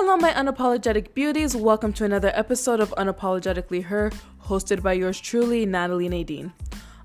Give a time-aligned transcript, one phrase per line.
[0.00, 1.56] Hello, my unapologetic beauties.
[1.56, 4.12] Welcome to another episode of Unapologetically Her,
[4.44, 6.52] hosted by yours truly, Natalie Nadine.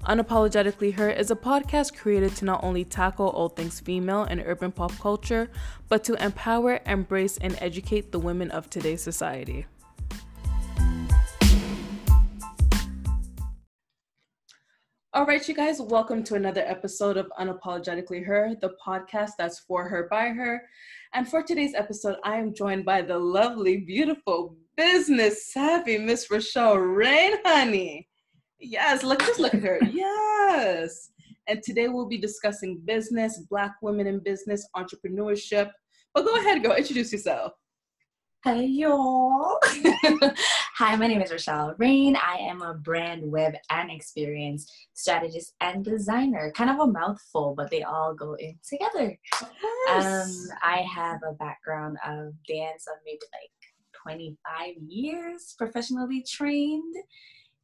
[0.04, 4.72] Unapologetically Her is a podcast created to not only tackle all things female and urban
[4.72, 5.50] pop culture,
[5.90, 9.66] but to empower, embrace, and educate the women of today's society.
[15.16, 19.90] All right, you guys, welcome to another episode of Unapologetically Her, the podcast that's for
[19.90, 20.64] her by her.
[21.16, 26.78] And for today's episode, I am joined by the lovely, beautiful, business savvy Miss Roushelle
[26.78, 28.10] Reign, honey.
[28.60, 29.80] Yes, look, just look at her.
[29.94, 31.12] Yes.
[31.48, 35.70] And today we'll be discussing business, Black women in business, entrepreneurship.
[36.16, 37.54] But go ahead, go introduce yourself.
[38.44, 39.60] Hey y'all.
[40.86, 42.18] Hi, my name is Roushelle Reign.
[42.18, 46.52] I am a brand web and experience strategist and designer.
[46.58, 49.18] Kind of a mouthful, but they all go in together.
[49.88, 50.50] Yes.
[50.52, 56.96] Um, I have a background of dance of maybe like 25 years, professionally trained.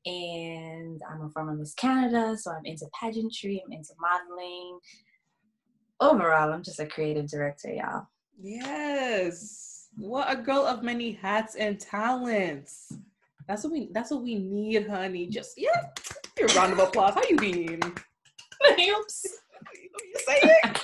[0.05, 4.79] And I'm a former Miss Canada, so I'm into pageantry, I'm into modeling.
[5.99, 8.07] Overall, I'm just a creative director, y'all.
[8.41, 9.87] Yes.
[9.97, 12.93] What a girl of many hats and talents.
[13.49, 15.25] That's what we that's what we need, honey.
[15.25, 15.87] Just yeah.
[16.37, 17.15] Your round of applause.
[17.15, 17.81] How you been?
[18.77, 19.03] You
[20.19, 20.81] say it.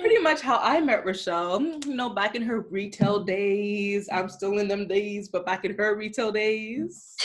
[0.00, 1.84] Pretty much how I met Roushelle.
[1.84, 4.08] You know, back in her retail days.
[4.12, 7.16] I'm still in them days, but back in her retail days.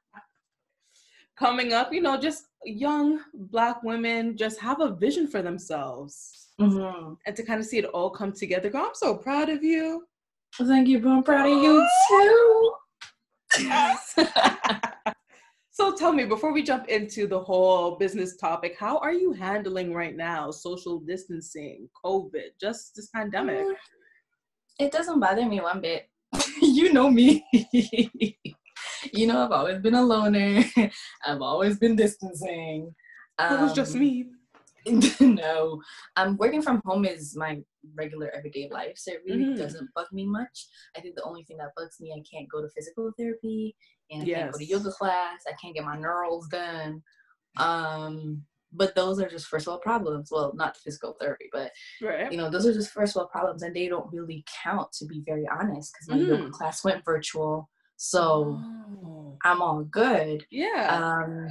[1.36, 7.12] Coming up, you know, just young black women just have a vision for themselves mm-hmm.
[7.26, 8.70] and to kind of see it all come together.
[8.70, 10.06] Girl, I'm so proud of you.
[10.58, 11.08] Thank you.
[11.08, 12.72] I'm proud of you too.
[13.58, 14.14] Yes.
[15.70, 19.94] so tell me, before we jump into the whole business topic, how are you handling
[19.94, 23.64] right now social distancing, COVID, just this pandemic?
[23.64, 23.74] Mm,
[24.78, 26.08] it doesn't bother me one bit.
[26.62, 27.44] you know me.
[29.12, 30.64] you know, I've always been a loner.
[31.26, 32.94] I've always been distancing.
[33.38, 34.26] Um, it was just um, me.
[35.20, 35.82] no,
[36.16, 37.60] um, working from home is my
[37.94, 39.56] regular everyday life, so it really mm-hmm.
[39.56, 40.66] doesn't bug me much.
[40.96, 43.76] I think the only thing that bugs me, I can't go to physical therapy,
[44.10, 44.38] and I yes.
[44.38, 45.40] can't go to yoga class.
[45.48, 47.02] I can't get my neurals done.
[47.56, 48.42] Um,
[48.72, 50.30] but those are just first world problems.
[50.30, 52.30] Well, not physical therapy, but right.
[52.30, 55.22] you know, those are just first world problems, and they don't really count, to be
[55.26, 56.28] very honest, because my mm.
[56.28, 59.38] yoga class went virtual, so oh.
[59.44, 60.44] I'm all good.
[60.50, 61.24] Yeah.
[61.24, 61.48] Um,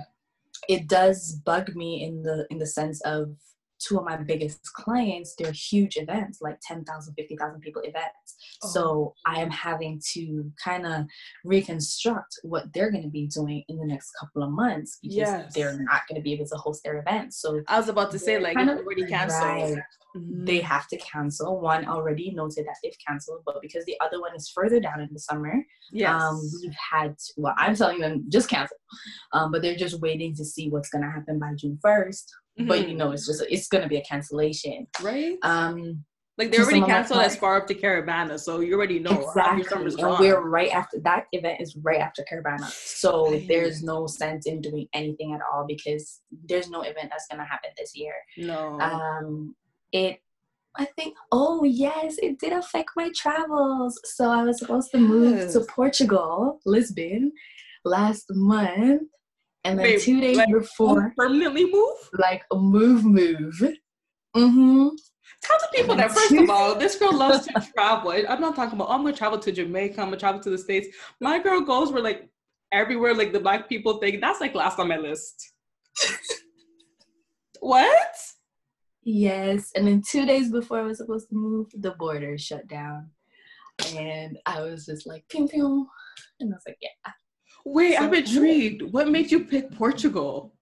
[0.69, 3.35] it does bug me in the in the sense of
[3.79, 8.67] two of my biggest clients they're huge events like 10,000 50,000 people events oh.
[8.67, 11.06] so i am having to kind of
[11.45, 15.53] reconstruct what they're going to be doing in the next couple of months because yes.
[15.53, 18.19] they're not going to be able to host their events so i was about to
[18.19, 19.84] say like kind of already canceled right.
[20.16, 20.45] mm-hmm.
[20.45, 24.35] they have to cancel one already noted that they've canceled but because the other one
[24.35, 25.53] is further down in the summer
[25.91, 26.09] yes.
[26.09, 28.78] um we've had to, well i'm telling them just cancel
[29.34, 32.25] um but they're just waiting to see what's going to happen by june 1st
[32.59, 32.67] mm-hmm.
[32.67, 36.03] but you know it's just it's going to be a cancellation right um
[36.39, 39.65] like they already canceled as far up to Caribana, so you already know exactly.
[39.75, 43.45] And we're right after that event is right after Caribana, so right.
[43.45, 47.71] there's no sense in doing anything at all because there's no event that's gonna happen
[47.77, 48.13] this year.
[48.37, 48.79] No.
[48.79, 49.53] Um,
[49.91, 50.21] it.
[50.77, 51.17] I think.
[51.33, 53.99] Oh yes, it did affect my travels.
[54.05, 55.53] So I was supposed to move yes.
[55.53, 57.33] to Portugal, Lisbon,
[57.83, 59.09] last month
[59.63, 61.97] and then Wait, two days like, before, permanently move?
[62.17, 63.61] Like a move, move.
[64.35, 64.87] Mm-hmm.
[65.41, 68.11] Tell the people that first of all, this girl loves to travel.
[68.11, 70.57] I'm not talking about oh, I'm gonna travel to Jamaica, I'm gonna travel to the
[70.57, 70.87] States.
[71.19, 72.29] My girl goes where like
[72.71, 75.53] everywhere like the black people think that's like last on my list.
[77.59, 78.15] what?
[79.03, 79.71] Yes.
[79.75, 83.09] And then two days before I was supposed to move, the border shut down.
[83.95, 85.87] And I was just like, ping ping.
[86.41, 87.11] And I was like, yeah,
[87.65, 88.81] Wait, so, I'm intrigued.
[88.81, 90.53] What made you pick Portugal?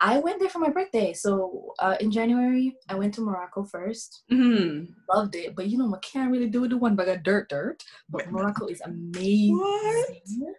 [0.00, 1.12] I went there for my birthday.
[1.12, 4.92] So uh, in January, I went to Morocco 1st mm-hmm.
[5.14, 7.22] Loved it, but you know, I can't really do it the one, but I got
[7.22, 7.84] dirt, dirt.
[8.10, 9.58] But Morocco is amazing.
[9.58, 10.54] What?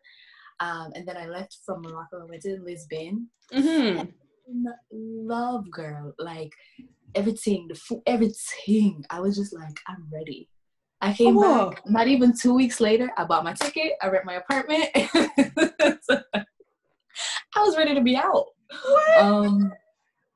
[0.62, 2.22] Um, and then I left from Morocco.
[2.22, 3.28] I went to Lisbon.
[3.51, 4.06] Mm-hmm.
[4.92, 6.54] Love, girl, like
[7.13, 9.04] everything, the food, everything.
[9.10, 10.48] I was just like, I'm ready.
[11.04, 11.70] I came oh.
[11.70, 11.82] back.
[11.86, 13.94] Not even two weeks later, I bought my ticket.
[14.02, 14.90] I rent my apartment.
[16.02, 18.46] so, I was ready to be out.
[18.86, 19.20] What?
[19.20, 19.74] Um,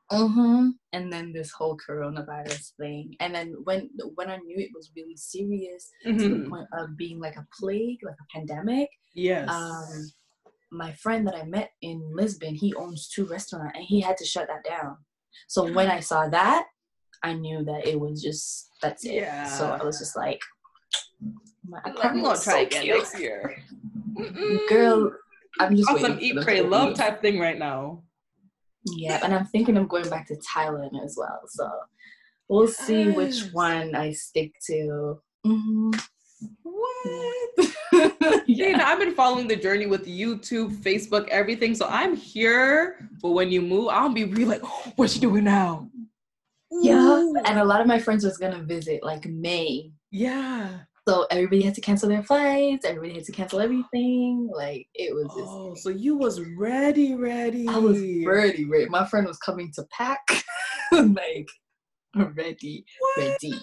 [0.10, 0.70] uh-huh.
[0.94, 3.16] And then this whole coronavirus thing.
[3.22, 6.18] And then when when I knew it was really serious mm-hmm.
[6.18, 6.50] to the mm-hmm.
[6.50, 8.90] point of being like a plague, like a pandemic.
[9.14, 9.50] Yes.
[9.50, 10.12] Um,
[10.70, 14.26] my friend that I met in Lisbon, he owns two restaurants and he had to
[14.26, 14.98] shut that down.
[15.48, 16.66] So when I saw that,
[17.24, 19.16] I knew that it was just that's it.
[19.16, 19.46] Yeah.
[19.46, 20.42] So I was just like,
[21.68, 22.98] my apartment like, I'm gonna try so again cute.
[22.98, 23.64] next year.
[24.14, 24.70] Mm-mm.
[24.70, 25.12] Girl,
[25.60, 28.04] I'm just awesome eat, pray, love type thing right now.
[28.96, 31.42] Yeah, and I'm thinking of going back to Thailand as well.
[31.48, 31.70] So
[32.48, 32.78] we'll yes.
[32.78, 35.20] see which one I stick to.
[35.46, 35.92] Mm-hmm.
[36.64, 37.74] What?
[38.48, 38.84] yeah.
[38.86, 41.74] I've been following the journey with YouTube, Facebook, everything.
[41.76, 43.10] So I'm here.
[43.22, 45.90] But when you move, I'll be really like, oh, what's she doing now?
[46.72, 47.32] Yeah.
[47.46, 49.92] And a lot of my friends was gonna visit like May.
[50.12, 50.82] Yeah.
[51.08, 52.86] So everybody had to cancel their flights.
[52.86, 54.50] Everybody had to cancel everything.
[54.54, 55.28] Like it was.
[55.28, 57.66] Just, oh, so you was ready, ready.
[57.66, 58.90] I was ready, ready.
[58.90, 60.20] My friend was coming to pack,
[60.92, 61.48] like
[62.14, 63.18] ready, what?
[63.18, 63.54] ready.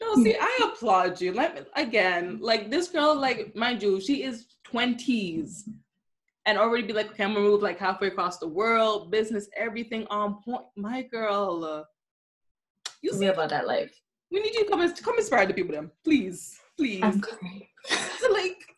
[0.00, 1.32] No, see, I applaud you.
[1.32, 5.68] Let me again, like this girl, like mind you, she is twenties,
[6.44, 10.08] and already be like, okay, I'm gonna move like halfway across the world, business, everything
[10.10, 10.64] on point.
[10.76, 11.84] My girl, uh,
[13.00, 13.94] you see about that life.
[14.30, 17.02] We need you to come and come inspire the people them, please, please.
[17.02, 17.66] I'm coming.
[18.30, 18.76] like,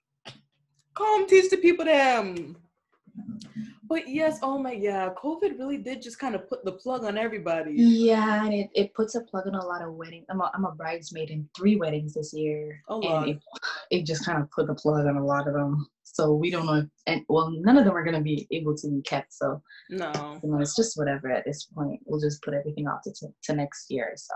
[0.95, 2.57] come teach the people them.
[3.91, 7.19] But yes, oh my yeah, COVID really did just kind of put the plug on
[7.19, 7.73] everybody.
[7.75, 10.27] Yeah, and it, it puts a plug on a lot of weddings.
[10.31, 12.81] I'm a, I'm a bridesmaid in three weddings this year.
[12.89, 13.43] Oh, and it,
[13.91, 15.89] it just kind of put the plug on a lot of them.
[16.13, 18.77] So we don't know if, and well, none of them are going to be able
[18.77, 19.33] to be kept.
[19.33, 22.01] So no, you know, it's just whatever at this point.
[22.05, 24.13] We'll just put everything off to, to next year.
[24.17, 24.35] So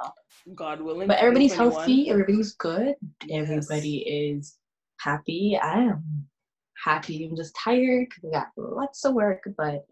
[0.55, 1.09] God willing.
[1.09, 2.11] But everybody's healthy.
[2.11, 2.95] Everybody's good.
[3.27, 3.51] Yes.
[3.51, 4.57] Everybody is
[5.01, 5.59] happy.
[5.61, 6.27] I am
[6.83, 7.25] happy.
[7.25, 9.85] I'm just tired because I got lots of work, but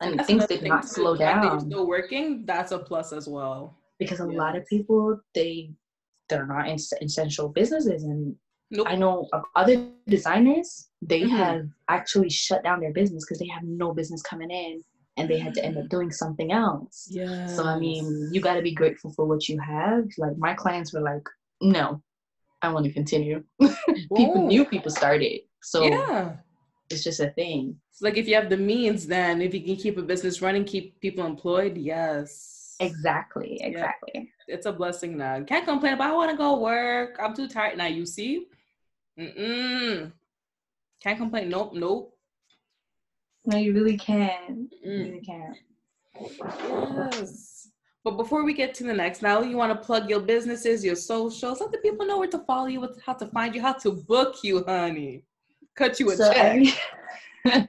[0.00, 1.60] and that's things did not slow down.
[1.60, 2.44] Still working.
[2.44, 3.78] That's a plus as well.
[3.98, 5.70] Because a lot of people they
[6.28, 8.34] they're not in essential businesses, and
[8.70, 8.86] nope.
[8.88, 11.36] I know of other designers they mm-hmm.
[11.36, 14.82] have actually shut down their business because they have no business coming in
[15.16, 17.08] and they had to end up doing something else.
[17.10, 17.46] Yeah.
[17.46, 20.04] So I mean, you got to be grateful for what you have.
[20.18, 21.26] Like my clients were like,
[21.60, 22.02] "No,
[22.62, 23.42] I want to continue."
[24.16, 25.40] people, new people started.
[25.62, 26.36] So yeah,
[26.90, 27.80] it's just a thing.
[28.00, 31.00] like if you have the means, then if you can keep a business running, keep
[31.00, 32.76] people employed, yes.
[32.78, 34.10] Exactly, exactly.
[34.14, 34.54] Yeah.
[34.54, 35.42] It's a blessing now.
[35.42, 37.18] Can't complain about I want to go work.
[37.22, 37.86] I'm too tired now.
[37.86, 38.48] You see,
[39.18, 40.12] mm
[41.02, 41.48] can't complain.
[41.50, 42.16] Nope, nope.
[43.44, 44.68] No, you really can.
[44.84, 44.98] Mm.
[44.98, 45.54] You really can.
[47.12, 47.68] Yes.
[48.02, 50.96] But before we get to the next, now you want to plug your businesses, your
[50.96, 53.92] socials, let the people know where to follow you, how to find you, how to
[53.92, 55.24] book you, honey
[55.76, 56.74] cut you a so check.
[57.44, 57.66] Every,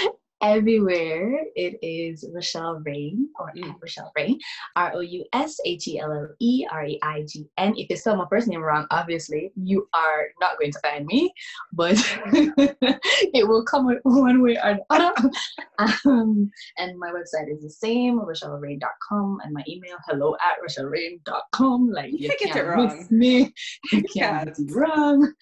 [0.42, 3.74] everywhere it is Roushelle Reign or mm.
[3.80, 4.38] Roushelle Reign,
[4.76, 7.74] R O U S H E L L E R E I G N.
[7.76, 11.32] If you spell my first name wrong, obviously you are not going to find me,
[11.72, 11.94] but
[12.26, 15.30] it will come one way or another.
[15.78, 21.90] Um, and my website is the same, RoushelleReign.com, and my email hello at RoushelleReign.com.
[21.90, 23.54] Like you, you can't, can't miss me,
[23.92, 25.32] you can't be wrong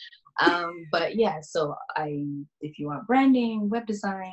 [0.41, 2.25] um, but yeah, so I,
[2.61, 4.32] if you want branding, web design,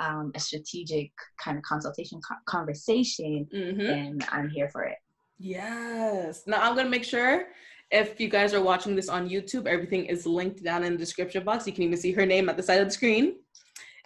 [0.00, 1.10] um, a strategic
[1.42, 3.78] kind of consultation co- conversation, mm-hmm.
[3.78, 4.96] then I'm here for it.
[5.38, 6.42] Yes.
[6.46, 7.46] Now I'm gonna make sure
[7.90, 11.44] if you guys are watching this on YouTube, everything is linked down in the description
[11.44, 11.66] box.
[11.66, 13.36] You can even see her name at the side of the screen.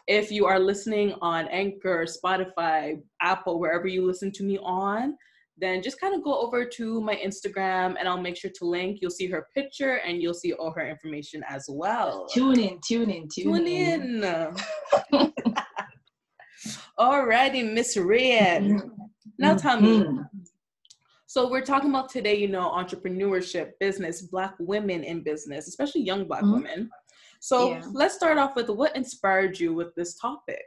[0.06, 5.16] If you are listening on Anchor, Spotify, Apple, wherever you listen to me on,
[5.58, 8.98] then just kind of go over to my Instagram and I'll make sure to link.
[9.00, 12.26] You'll see her picture and you'll see all her information as well.
[12.26, 14.24] Tune in, tune in, tune, tune in.
[14.24, 15.32] in.
[16.98, 18.82] Alrighty, Miss Reign.
[19.38, 20.00] Now tell me.
[20.00, 20.22] Mm-hmm.
[21.26, 26.26] So we're talking about today, you know, entrepreneurship, business, black women in business, especially young
[26.26, 26.52] black mm-hmm.
[26.52, 26.90] women.
[27.40, 27.82] So yeah.
[27.92, 30.62] let's start off with what inspired you with this topic?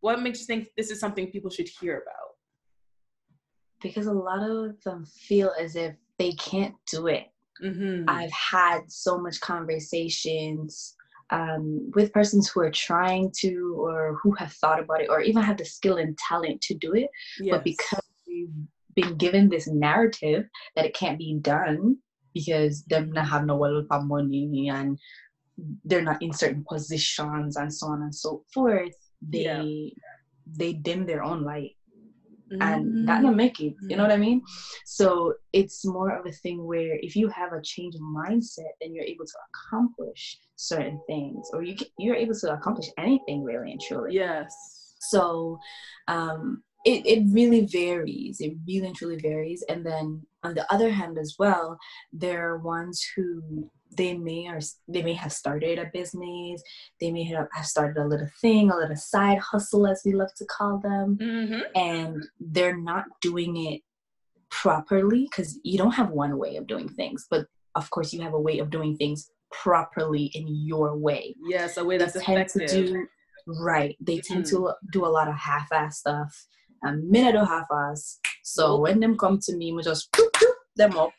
[0.00, 2.28] What makes you think this is something people should hear about?
[3.80, 7.26] because a lot of them feel as if they can't do it.
[7.62, 8.08] Mm-hmm.
[8.08, 10.94] I've had so much conversations
[11.30, 15.42] um, with persons who are trying to or who have thought about it or even
[15.42, 17.08] have the skill and talent to do it,
[17.40, 17.50] yes.
[17.50, 18.48] but because we've
[18.94, 20.44] been given this narrative
[20.74, 21.96] that it can't be done
[22.34, 24.98] because them not have no well of money and
[25.84, 29.62] they're not in certain positions and so on and so forth, they yeah.
[30.56, 31.76] they dim their own light.
[32.60, 34.42] And that not make it you know what i mean?
[34.84, 38.94] So it's more of a thing where if you have a change of mindset then
[38.94, 43.72] you're able to accomplish certain things or you can, you're able to accomplish anything really
[43.72, 44.14] and truly.
[44.14, 44.94] Yes.
[45.00, 45.58] So
[46.08, 49.64] um it, it really varies it really and truly varies.
[49.68, 51.78] And then on the other hand as well
[52.12, 56.62] there are ones who they may or they may have started a business
[57.00, 60.44] they may have started a little thing a little side hustle as we love to
[60.46, 61.60] call them mm-hmm.
[61.74, 63.82] and they're not doing it
[64.50, 68.34] properly because you don't have one way of doing things but of course you have
[68.34, 72.38] a way of doing things properly in your way yes a way that's they tend
[72.38, 72.68] effective.
[72.68, 73.06] to do
[73.46, 74.66] right they tend mm-hmm.
[74.66, 76.46] to do a lot of half-ass stuff
[76.84, 80.14] a minute or half-ass so when them come to me we just
[80.76, 81.12] them up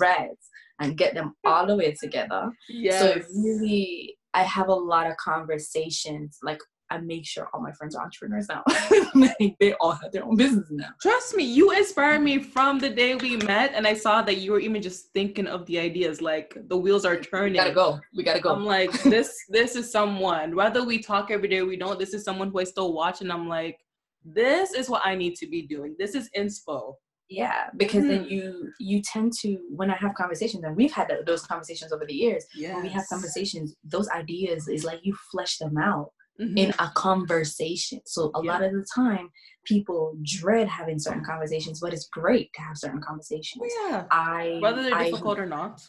[0.00, 0.36] right
[0.80, 2.50] and get them all the way together.
[2.68, 3.00] Yes.
[3.00, 6.38] So really, I have a lot of conversations.
[6.42, 8.62] Like I make sure all my friends are entrepreneurs now.
[9.14, 10.90] like they all have their own business now.
[11.00, 14.52] Trust me, you inspired me from the day we met, and I saw that you
[14.52, 16.20] were even just thinking of the ideas.
[16.20, 17.52] Like the wheels are turning.
[17.52, 18.00] We gotta go.
[18.14, 18.54] We gotta go.
[18.54, 19.34] I'm like, this.
[19.48, 20.54] This is someone.
[20.54, 21.98] Whether we talk every day, we don't.
[21.98, 23.78] This is someone who I still watch, and I'm like,
[24.24, 25.96] this is what I need to be doing.
[25.98, 26.94] This is inspo
[27.28, 28.08] yeah because mm.
[28.08, 32.04] then you you tend to when i have conversations and we've had those conversations over
[32.06, 32.74] the years yes.
[32.74, 36.56] when we have conversations those ideas is like you flesh them out mm-hmm.
[36.56, 38.52] in a conversation so a yeah.
[38.52, 39.28] lot of the time
[39.64, 44.82] people dread having certain conversations but it's great to have certain conversations yeah i whether
[44.82, 45.80] they're I, difficult or not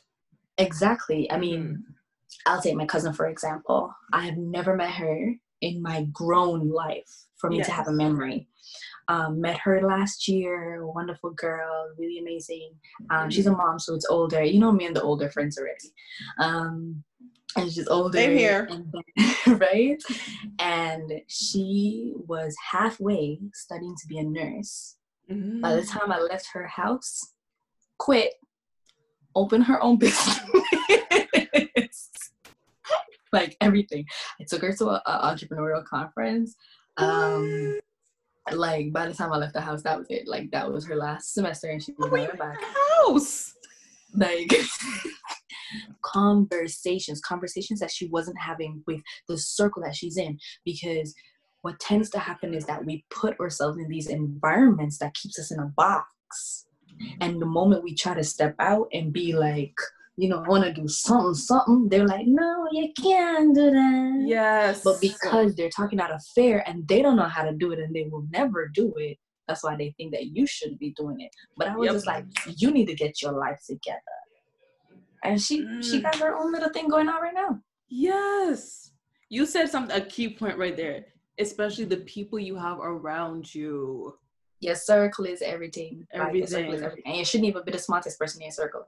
[0.58, 1.94] exactly i mean mm.
[2.48, 7.26] i'll take my cousin for example i have never met her in my grown life
[7.38, 7.68] for me yes.
[7.68, 8.48] to have a memory
[9.08, 10.86] um, met her last year.
[10.86, 12.72] Wonderful girl, really amazing.
[13.10, 14.44] Um, she's a mom, so it's older.
[14.44, 15.94] You know me and the older friends already.
[16.40, 17.04] Um,
[17.56, 18.18] and she's older.
[18.18, 18.70] Same here.
[18.70, 20.02] And, right?
[20.60, 24.98] And she was halfway studying to be a nurse.
[25.32, 25.62] Mm-hmm.
[25.62, 25.90] By the mm.
[25.90, 27.34] time I left her house,
[27.98, 28.34] quit,
[29.36, 30.40] opened her own business.
[33.34, 34.06] like everything.
[34.40, 36.56] I took her to an entrepreneurial conference.
[36.98, 37.80] Um,
[38.54, 40.28] like by the time I left the house, that was it.
[40.28, 42.58] Like that was her last semester, and she was going back.
[43.06, 43.54] House.
[44.16, 44.52] Like
[46.02, 51.14] conversations, conversations that she wasn't having with the circle that she's in, because
[51.62, 55.52] what tends to happen is that we put ourselves in these environments that keeps us
[55.52, 56.66] in a box,
[57.22, 59.76] and the moment we try to step out and be like
[60.18, 64.24] you know, want to do something, something, they're like, no, you can't do that.
[64.26, 64.82] Yes.
[64.84, 67.80] But because they're talking out of fear and they don't know how to do it
[67.80, 71.22] and they will never do it, that's why they think that you should be doing
[71.22, 71.30] it.
[71.56, 71.96] But I was yep.
[71.96, 72.26] just like,
[72.58, 74.02] you need to get your life together.
[75.24, 75.84] And she mm.
[75.84, 77.60] she got her own little thing going on right now.
[77.90, 78.92] Yes.
[79.30, 81.06] You said something a key point right there,
[81.40, 84.16] especially the people you have around you.
[84.60, 86.08] Your circle is everything.
[86.12, 86.66] Everything.
[86.66, 86.74] Right?
[86.74, 87.04] Is everything.
[87.06, 88.88] And you shouldn't even be the smartest person in your circle.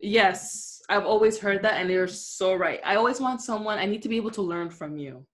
[0.00, 2.80] Yes, I've always heard that, and you're so right.
[2.84, 3.78] I always want someone.
[3.78, 5.26] I need to be able to learn from you.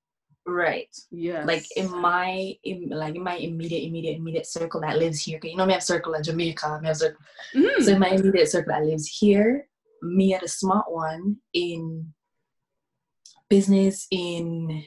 [0.44, 0.94] Right.
[1.10, 1.44] Yeah.
[1.44, 5.38] Like in my in like in my immediate immediate immediate circle that lives here.
[5.42, 6.80] You know, me have circle in Jamaica.
[6.82, 7.20] Me have circle.
[7.54, 7.82] Mm-hmm.
[7.82, 9.68] So in my immediate circle that lives here,
[10.02, 12.12] me at a smart one in
[13.48, 14.82] business in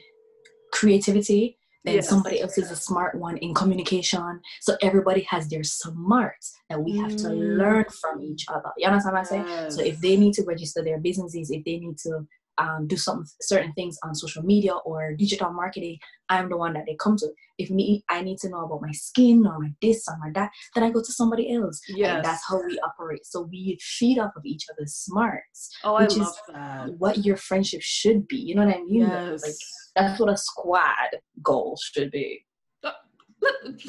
[0.72, 1.55] creativity
[1.86, 2.08] then yes.
[2.08, 4.40] somebody else is a smart one in communication.
[4.60, 7.22] So everybody has their smarts that we have mm.
[7.22, 8.70] to learn from each other.
[8.76, 9.44] You understand what I'm saying?
[9.46, 9.76] Yes.
[9.76, 12.26] So if they need to register their businesses, if they need to
[12.58, 15.98] um, do some certain things on social media or digital marketing,
[16.28, 17.28] I'm the one that they come to.
[17.58, 20.50] If me, I need to know about my skin or my this or my that,
[20.74, 21.80] then I go to somebody else.
[21.88, 23.24] Yeah, that's how we operate.
[23.24, 25.70] So we feed off of each other's smarts.
[25.84, 26.94] Oh, which I love is that.
[26.98, 28.36] What your friendship should be.
[28.36, 29.02] You know what I mean?
[29.02, 29.42] Yes.
[29.42, 29.54] Like
[29.94, 32.44] that's what a squad goal should be.
[32.84, 32.92] Uh,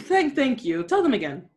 [0.02, 0.84] thank, thank you.
[0.84, 1.50] Tell them again.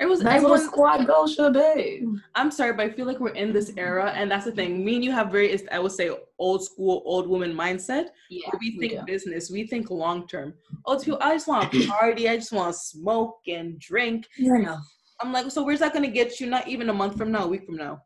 [0.00, 2.04] It was that's everyone, what squad goal should be.
[2.34, 4.84] I'm sorry, but I feel like we're in this era, and that's the thing.
[4.84, 8.08] Me and you have very, I would say, old school, old woman mindset.
[8.28, 10.54] Yeah, we think we business, we think long term.
[10.84, 14.26] Oh, people, I just want to party, I just want to smoke and drink.
[14.36, 14.78] Yeah, no.
[15.20, 16.48] I'm like, so where's that going to get you?
[16.48, 18.02] Not even a month from now, a week from now.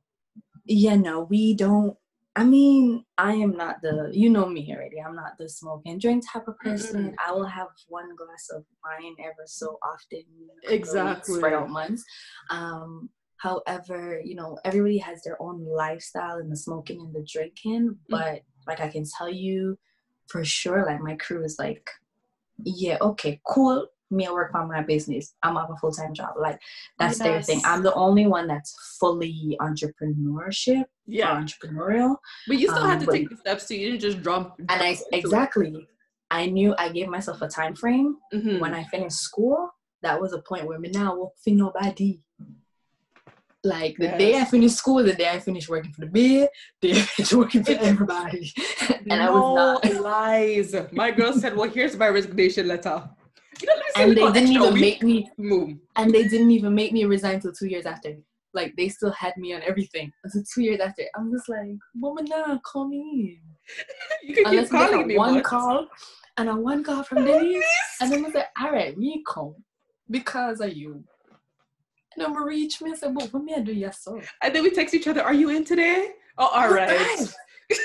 [0.67, 1.97] Yeah, no, we don't
[2.39, 5.01] I mean, I am not the, you know me already.
[5.05, 7.07] I'm not the smoke and drink type of person.
[7.07, 7.15] Mm-hmm.
[7.19, 10.23] I will have one glass of wine ever so often.
[10.69, 11.35] Exactly.
[11.35, 12.05] Spread out months.
[12.51, 17.89] Um, however, you know, everybody has their own lifestyle and the smoking and the drinking.
[17.89, 17.95] Mm-hmm.
[18.09, 19.77] But like I can tell you
[20.29, 21.91] for sure, like my crew is like,
[22.63, 25.35] yeah, okay, cool me I work on my business.
[25.43, 26.35] I'm have a full time job.
[26.39, 26.61] Like
[26.99, 27.27] that's yes.
[27.27, 27.61] their thing.
[27.65, 30.85] I'm the only one that's fully entrepreneurship.
[31.07, 32.17] Yeah, entrepreneurial.
[32.47, 34.55] But you still um, had to but, take the steps to you didn't just jump.
[34.59, 35.69] And I exactly.
[35.69, 35.89] It.
[36.31, 38.61] I knew I gave myself a time frame mm-hmm.
[38.61, 39.71] when I finished school.
[40.03, 42.21] That was a point where me now work for nobody.
[43.65, 44.19] Like the yes.
[44.19, 46.49] day I finished school, the day I finished working for the bid,
[46.81, 48.53] the day I finished working for everybody.
[48.89, 50.75] and no I was not lies.
[50.93, 53.09] My girl said, Well, here's my resignation letter
[53.97, 55.77] and they didn't even make me move.
[55.97, 58.17] And they didn't even make me resign till two years after.
[58.55, 60.11] like they still had me on everything.
[60.27, 63.41] So two years after, I'm just like, Mama, nah, call me in.
[64.29, 65.47] you can Unless keep calling me one once.
[65.47, 65.87] call
[66.39, 67.65] and a one call from Denise,
[68.01, 69.55] and then I said, all right, me come
[70.11, 71.05] because of you.
[72.17, 74.21] And we reach me and said, but what me I do yes so.
[74.43, 76.11] And then we text each other, are you in today?
[76.39, 77.35] Oh, all right.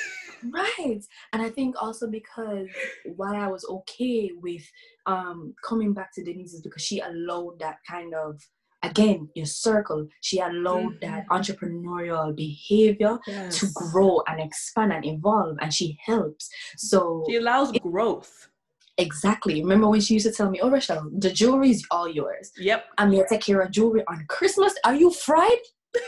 [0.51, 1.01] right.
[1.31, 2.67] And I think also because
[3.15, 4.63] why I was okay with
[5.05, 8.39] um coming back to Denise is because she allowed that kind of
[8.83, 10.07] again your circle.
[10.21, 11.11] She allowed mm-hmm.
[11.11, 13.59] that entrepreneurial behavior yes.
[13.59, 16.49] to grow and expand and evolve and she helps.
[16.77, 18.49] So she allows it, growth.
[18.97, 19.61] Exactly.
[19.61, 22.51] Remember when she used to tell me oh Rachel the jewelry is all yours.
[22.57, 22.85] Yep.
[22.97, 24.73] I'm gonna take care of jewelry on christmas.
[24.85, 25.63] Are you fried?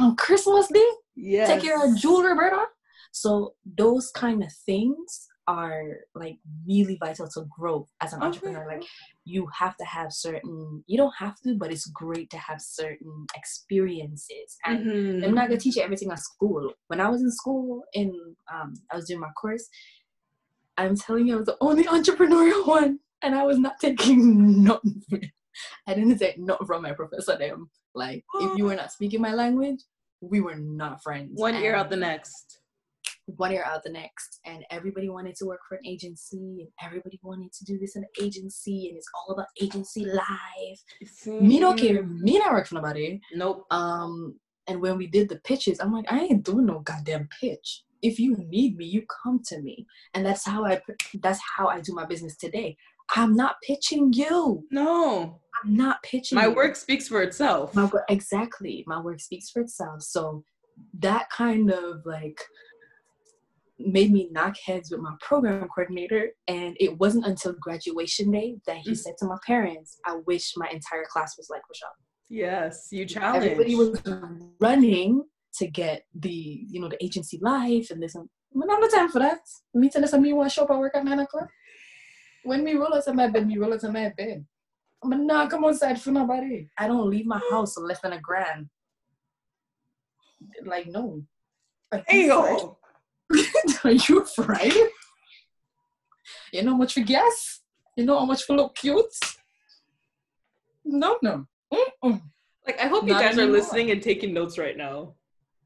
[0.00, 0.90] On christmas day?
[1.14, 2.64] Yeah take care of jewelry brother
[3.12, 8.26] so those kind of things are like really vital to growth as an okay.
[8.26, 8.84] entrepreneur like
[9.24, 13.26] you have to have certain you don't have to but it's great to have certain
[13.36, 14.56] experiences.
[14.64, 15.24] And mm-hmm.
[15.24, 16.72] i'm not gonna teach you everything at school.
[16.86, 18.12] When i was in school in
[18.52, 19.68] um i was doing my course
[20.78, 25.30] i'm telling you i was the only entrepreneurial one and i was not taking nothing
[25.86, 27.36] i didn't take not from my professor.
[27.36, 29.80] Them like if you were not speaking my language
[30.22, 31.32] we were not friends.
[31.34, 32.60] One year out the next
[33.26, 34.40] one year out the next.
[34.44, 38.02] And everybody wanted to work for an agency and everybody wanted to do this in
[38.02, 40.80] an agency and it's all about agency life.
[41.26, 42.02] Me don't care.
[42.02, 43.20] Me not work for nobody.
[43.34, 43.64] Nope.
[43.70, 44.38] Um
[44.68, 47.82] and when we did the pitches i'm like i ain't doing no goddamn pitch.
[48.00, 49.86] If you need me you come to me.
[50.14, 50.80] And that's how i
[51.20, 52.76] that's how i do my business today.
[53.14, 54.64] I'm not pitching you.
[54.70, 55.40] No.
[55.62, 56.54] I'm not pitching my you.
[56.54, 57.74] work speaks for itself.
[57.74, 58.84] My work exactly.
[58.86, 60.02] My work speaks for itself.
[60.02, 60.44] So
[60.98, 62.40] that kind of like
[63.86, 66.30] made me knock heads with my program coordinator.
[66.48, 68.94] And it wasn't until graduation day that he mm-hmm.
[68.94, 71.96] said to my parents, I wish my entire class was like Roushelle.
[72.28, 73.46] Yes, you challenged.
[73.46, 74.02] Everybody was
[74.60, 75.22] running
[75.58, 78.14] to get the, you know, the agency life and this.
[78.14, 79.40] And I don't have time for that.
[79.74, 81.48] Me tell us me want to show up and work at nine o'clock.
[82.44, 84.44] When me roll out of my bed, me roll out of my bed.
[85.02, 86.68] But nah, come outside for nobody.
[86.78, 88.68] I don't leave my house less than a grand.
[90.64, 91.22] Like no.
[92.06, 92.78] Hey yo.
[93.84, 94.74] Are you afraid?
[96.52, 97.60] You know how much for gas?
[97.96, 99.06] You know how much for look cute?
[100.84, 101.46] No, no.
[101.72, 102.22] Mm-mm.
[102.66, 103.44] Like I hope Not you guys anymore.
[103.44, 105.14] are listening and taking notes right now.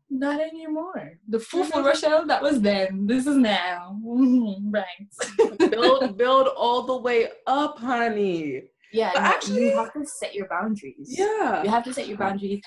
[0.08, 1.18] Not anymore.
[1.28, 3.06] The full for Roushelle, that was then.
[3.06, 3.98] This is now.
[4.04, 4.70] Mm-hmm.
[4.70, 5.68] right.
[5.70, 8.62] build build all the way up, honey.
[8.92, 11.14] Yeah, no, actually you have to set your boundaries.
[11.18, 11.64] Yeah.
[11.64, 12.62] You have to set your boundaries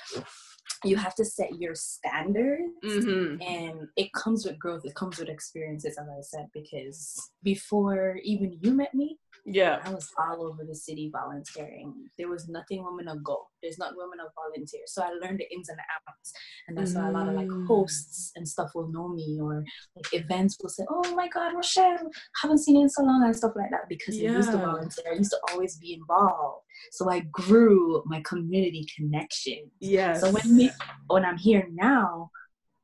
[0.84, 3.42] you have to set your standards mm-hmm.
[3.42, 8.58] and it comes with growth it comes with experiences as i said because before even
[8.62, 9.80] you met me yeah.
[9.84, 11.94] I was all over the city volunteering.
[12.18, 13.48] There was nothing women to go.
[13.62, 14.82] There's not women to volunteer.
[14.88, 16.34] So I learned the ins and the outs.
[16.68, 17.02] And that's mm.
[17.02, 17.68] why a lot of like mm.
[17.68, 19.64] hosts and stuff will know me or
[19.96, 22.10] like events will say, Oh my God, Roushelle,
[22.42, 24.32] haven't seen you in so long and stuff like that because yeah.
[24.32, 25.06] I used to volunteer.
[25.12, 26.64] I used to always be involved.
[26.92, 29.70] So I grew my community connection.
[29.80, 30.14] Yeah.
[30.14, 30.72] So when we
[31.08, 32.30] when I'm here now,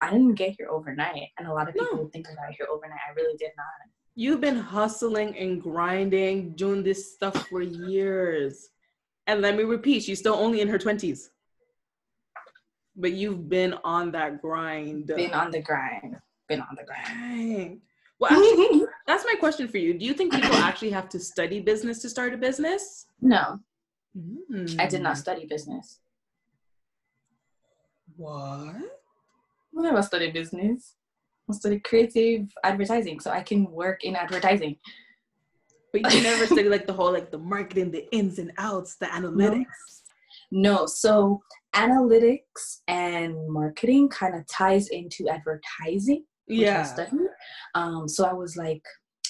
[0.01, 1.29] I didn't get here overnight.
[1.37, 2.09] And a lot of people no.
[2.11, 2.99] think I got here overnight.
[3.09, 3.65] I really did not
[4.15, 8.69] You've been hustling and grinding, doing this stuff for years.
[9.27, 11.29] And let me repeat, she's still only in her 20s.
[12.95, 15.07] But you've been on that grind.
[15.07, 16.15] Been on the grind.
[16.47, 17.81] Been on the grind.
[18.19, 19.93] Well, actually, that's my question for you.
[19.93, 23.07] Do you think people actually have to study business to start a business?
[23.21, 23.59] No.
[24.17, 24.79] Mm.
[24.79, 25.99] I did not study business.
[28.15, 28.75] What?
[29.77, 30.95] I never studied business.
[31.49, 34.77] I studied creative advertising, so I can work in advertising.
[35.93, 39.05] But you never studied like the whole like the marketing, the ins and outs, the
[39.07, 39.65] analytics.
[40.51, 40.85] No, no.
[40.85, 41.41] so
[41.75, 46.25] analytics and marketing kind of ties into advertising.
[46.47, 46.89] yeah.
[47.75, 48.83] Um, so I was like,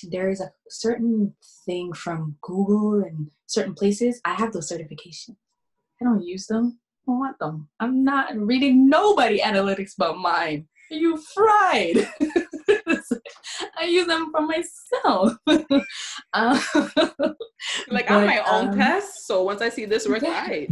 [0.04, 1.34] there is a certain
[1.66, 4.22] thing from Google and certain places.
[4.26, 5.38] I have those certifications.
[6.02, 6.80] I don't use them.
[7.08, 7.70] I don't want them.
[7.80, 12.10] I'm not reading nobody analytics but mine you fried.
[13.78, 15.34] I use them for myself.
[16.34, 16.60] um,
[17.90, 20.68] like I'm my own um, pest, so once I see this work, yeah, I.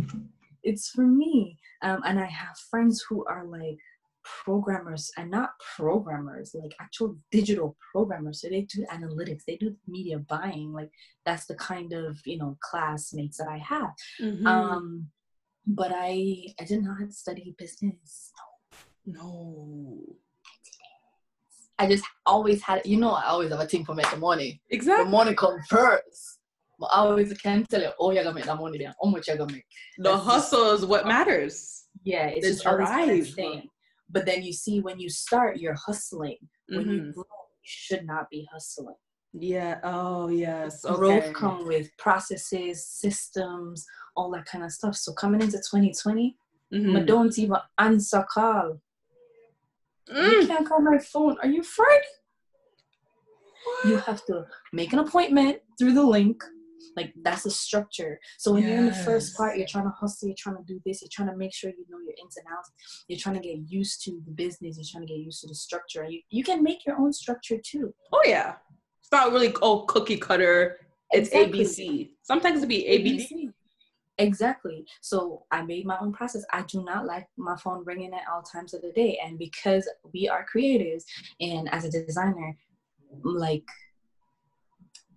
[0.63, 3.77] It's for me, um, and I have friends who are like
[4.23, 8.41] programmers and not programmers, like actual digital programmers.
[8.41, 10.71] So they do analytics, they do media buying.
[10.73, 10.89] Like
[11.25, 13.93] that's the kind of you know classmates that I have.
[14.21, 14.47] Mm-hmm.
[14.47, 15.07] Um,
[15.67, 18.31] but I I did not study business.
[18.37, 18.52] No.
[21.79, 24.61] I just always had, you know, I always have a thing for making money.
[24.69, 25.05] Exactly.
[25.05, 26.39] The money comes first.
[26.79, 28.93] But I always can tell you, oh, you're gonna make that money then.
[29.01, 29.65] How much you're gonna make?
[29.97, 31.85] The That's hustle just, is what matters.
[32.03, 33.69] Yeah, it's just always thing.
[34.09, 36.37] But then you see when you start, you're hustling.
[36.69, 36.91] When mm-hmm.
[36.91, 38.95] you grow, you should not be hustling.
[39.33, 39.79] Yeah.
[39.83, 40.85] Oh, yes.
[40.85, 40.95] Okay.
[40.95, 43.85] Growth come with processes, systems,
[44.15, 44.95] all that kind of stuff.
[44.95, 46.37] So coming into 2020,
[46.73, 46.95] mm-hmm.
[46.95, 48.79] I don't even answer call.
[50.09, 50.41] Mm.
[50.41, 51.37] You can't call my phone.
[51.41, 52.01] Are you afraid?
[53.85, 56.43] You have to make an appointment through the link.
[56.95, 58.19] Like that's a structure.
[58.37, 58.69] So when yes.
[58.69, 61.09] you're in the first part, you're trying to hustle, you're trying to do this, you're
[61.11, 62.71] trying to make sure you know your ins and outs.
[63.07, 65.55] You're trying to get used to the business, you're trying to get used to the
[65.55, 66.05] structure.
[66.05, 67.93] You you can make your own structure too.
[68.11, 68.55] Oh yeah.
[69.01, 70.77] It's not really oh cookie cutter.
[71.11, 71.65] It's exactly.
[71.65, 72.09] ABC.
[72.21, 73.52] Sometimes it be ABD.
[74.19, 74.85] Exactly.
[75.01, 76.45] So I made my own process.
[76.51, 79.19] I do not like my phone ringing at all times of the day.
[79.23, 81.03] And because we are creatives
[81.39, 82.55] and as a designer,
[83.23, 83.63] like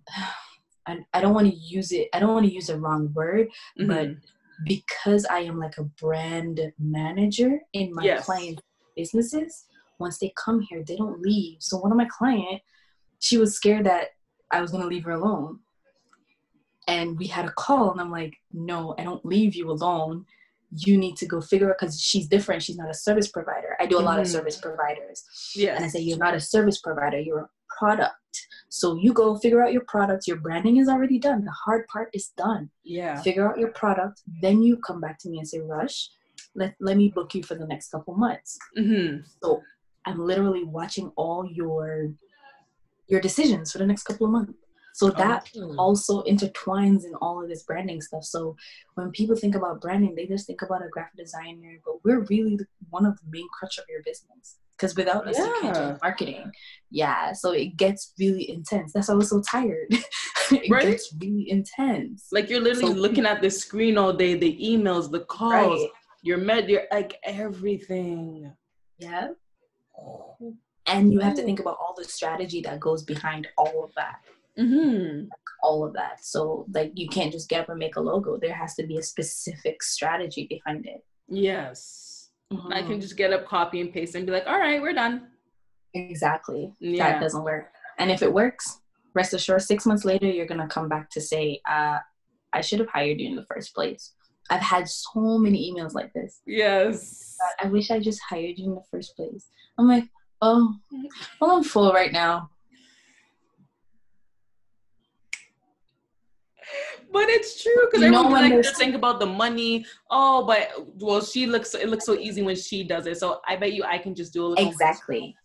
[0.87, 3.49] I, I don't want to use it i don't want to use the wrong word
[3.79, 3.87] mm-hmm.
[3.87, 4.09] but
[4.65, 8.25] because i am like a brand manager in my yes.
[8.25, 8.61] client
[8.95, 9.65] businesses
[9.99, 12.61] once they come here they don't leave so one of my client
[13.19, 14.09] she was scared that
[14.51, 15.59] i was going to leave her alone
[16.87, 20.25] and we had a call and i'm like no i don't leave you alone
[20.75, 23.85] you need to go figure out because she's different she's not a service provider i
[23.85, 24.07] do a mm-hmm.
[24.07, 24.33] lot of mm-hmm.
[24.33, 25.23] service providers
[25.55, 28.15] yeah and i say you're not a service provider you're a product
[28.69, 30.27] so you go figure out your product.
[30.27, 31.45] Your branding is already done.
[31.45, 32.69] The hard part is done.
[32.83, 33.21] Yeah.
[33.21, 34.21] Figure out your product.
[34.41, 36.09] Then you come back to me and say, Rush,
[36.55, 38.57] let, let me book you for the next couple months.
[38.77, 39.21] Mm-hmm.
[39.41, 39.61] So
[40.05, 42.11] I'm literally watching all your
[43.07, 44.53] your decisions for the next couple of months.
[44.97, 45.75] So that oh.
[45.77, 48.23] also intertwines in all of this branding stuff.
[48.23, 48.55] So
[48.95, 52.57] when people think about branding, they just think about a graphic designer, but we're really
[52.89, 55.45] one of the main crutch of your business because without us, yeah.
[55.45, 56.51] you can't do marketing.
[56.89, 58.91] Yeah, so it gets really intense.
[58.91, 59.85] That's why I was so tired.
[60.51, 60.87] it right?
[60.87, 62.29] gets really intense.
[62.31, 65.89] Like you're literally so, looking at the screen all day, the emails, the calls, right.
[66.23, 68.51] your med, your like everything.
[68.97, 69.27] Yeah.
[69.95, 70.55] Oh.
[70.87, 71.65] And you have to think oh.
[71.65, 74.21] about all the strategy that goes behind all of that.
[74.57, 75.27] Mm-hmm.
[75.63, 76.23] All of that.
[76.23, 78.37] So like you can't just get up and make a logo.
[78.37, 81.03] There has to be a specific strategy behind it.
[81.27, 82.07] Yes
[82.51, 82.73] Mm-hmm.
[82.73, 85.27] I can just get up, copy and paste, and be like, all right, we're done.
[85.93, 86.73] Exactly.
[86.79, 87.11] Yeah.
[87.11, 87.71] That doesn't work.
[87.97, 88.79] And if it works,
[89.13, 91.97] rest assured, six months later, you're going to come back to say, uh,
[92.53, 94.13] I should have hired you in the first place.
[94.49, 96.41] I've had so many emails like this.
[96.45, 97.35] Yes.
[97.61, 99.47] I wish I just hired you in the first place.
[99.77, 100.05] I'm like,
[100.41, 100.73] oh,
[101.41, 102.49] well, I'm full right now.
[107.11, 109.85] But it's true because everyone like just think about the money.
[110.09, 113.17] Oh, but well, she looks it looks so easy when she does it.
[113.17, 114.59] So I bet you I can just do it.
[114.59, 115.35] Exactly.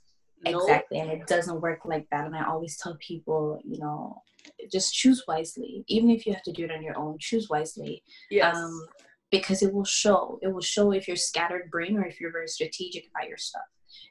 [0.45, 0.99] Exactly.
[0.99, 2.27] And it doesn't work like that.
[2.27, 4.23] And I always tell people, you know,
[4.71, 5.85] just choose wisely.
[5.87, 8.03] Even if you have to do it on your own, choose wisely.
[8.31, 8.57] Yes.
[8.57, 8.87] Um,
[9.31, 10.39] because it will show.
[10.43, 13.63] It will show if you're scattered brain or if you're very strategic about your stuff.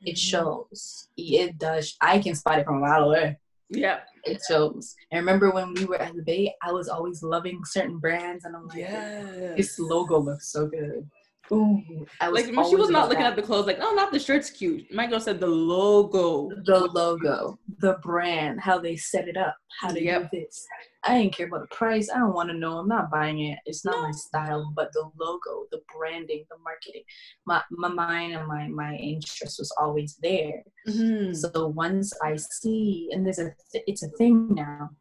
[0.02, 0.16] It mm-hmm.
[0.16, 1.10] shows.
[1.18, 1.96] It does.
[2.02, 3.38] I can spot it from a mile away.
[3.72, 4.00] Yeah.
[4.24, 4.96] It shows.
[5.12, 8.56] And remember when we were at the Bay, I was always loving certain brands, and
[8.56, 9.58] I'm like, yes.
[9.58, 11.10] this logo looks so good.
[11.52, 13.32] Ooh, like she was not looking that.
[13.32, 14.90] at the clothes, like, oh, not the shirt's cute.
[14.94, 16.50] My girl said the logo.
[16.64, 20.32] The logo, the brand, how they set it up, how they yep.
[20.32, 20.66] do this.
[21.04, 22.10] I didn't care about the price.
[22.10, 22.78] I don't want to know.
[22.78, 23.60] I'm not buying it.
[23.66, 24.04] It's not no.
[24.04, 24.72] my style.
[24.76, 27.04] But the logo, the branding, the marketing,
[27.46, 30.64] my my mind and my my interest was always there.
[30.88, 31.34] Mm-hmm.
[31.34, 34.92] So once I see, and there's a it's a thing now.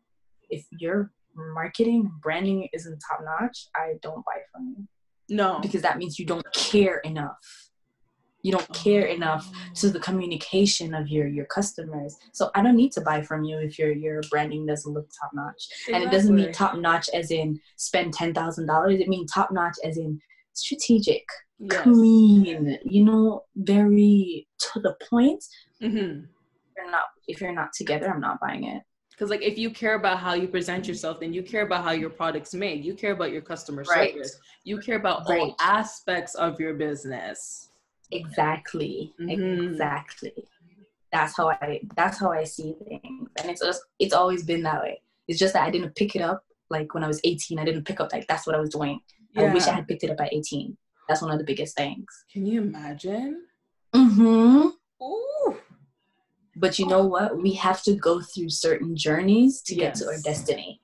[0.48, 4.88] If your marketing branding isn't top notch, I don't buy from you.
[5.30, 7.70] No, because that means you don't care enough.
[8.42, 12.16] You don't care enough to the communication of your your customers.
[12.32, 15.30] So i don't need to buy from you if your your branding doesn't look top
[15.34, 15.68] notch.
[15.70, 15.94] Exactly.
[15.94, 19.98] and it doesn't mean top notch as in spend $10000 it means top notch as
[19.98, 20.20] in
[20.54, 21.24] strategic
[21.58, 21.82] yes.
[21.82, 25.44] clean you know very to the point.
[25.82, 26.24] Mm-hmm.
[26.76, 28.82] you're not if you're not together i'm not buying it
[29.20, 31.90] because like if you care about how you present yourself then you care about how
[31.90, 34.14] your product's made you care about your customer right.
[34.14, 35.40] service you care about right.
[35.40, 37.70] all aspects of your business
[38.12, 39.12] Exactly.
[39.20, 39.72] Mm-hmm.
[39.72, 40.32] Exactly.
[41.12, 43.28] That's how I that's how I see things.
[43.36, 45.02] And it's just it's always been that way.
[45.28, 47.58] It's just that I didn't pick it up like when I was 18.
[47.58, 49.00] I didn't pick up like that's what I was doing.
[49.34, 49.42] Yeah.
[49.42, 50.76] I wish I had picked it up at 18.
[51.08, 52.06] That's one of the biggest things.
[52.32, 53.42] Can you imagine?
[53.94, 54.68] Mm-hmm.
[55.02, 55.58] Ooh.
[56.60, 57.42] But you know what?
[57.42, 59.80] We have to go through certain journeys to yes.
[59.80, 60.80] get to our destiny.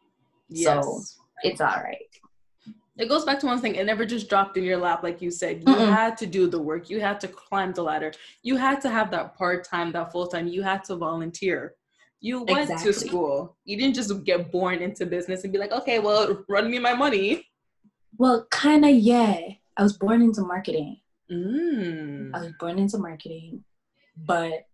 [0.48, 0.84] Yes.
[0.84, 1.02] So
[1.42, 1.98] it's all right
[2.98, 5.30] it goes back to one thing it never just dropped in your lap like you
[5.30, 5.94] said you Mm-mm.
[5.94, 8.10] had to do the work you had to climb the ladder
[8.42, 11.74] you had to have that part-time that full-time you had to volunteer
[12.20, 12.92] you went exactly.
[12.92, 16.70] to school you didn't just get born into business and be like okay well run
[16.70, 17.46] me my money
[18.16, 19.40] well kind of yeah
[19.76, 20.96] i was born into marketing
[21.30, 22.30] Mm.
[22.34, 23.64] I was born into marketing,
[24.16, 24.66] but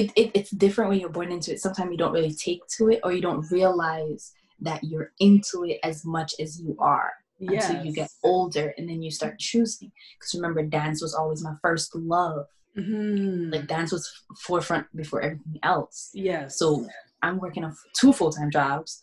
[0.00, 1.60] it, it, it's different when you're born into it.
[1.60, 5.78] Sometimes you don't really take to it or you don't realize that you're into it
[5.82, 7.68] as much as you are yes.
[7.68, 9.92] until you get older and then you start choosing.
[10.18, 12.46] Because remember, dance was always my first love.
[12.78, 13.52] Mm-hmm.
[13.52, 16.10] Like dance was forefront before everything else.
[16.14, 16.48] Yeah.
[16.48, 16.86] So
[17.22, 19.02] I'm working on two full time jobs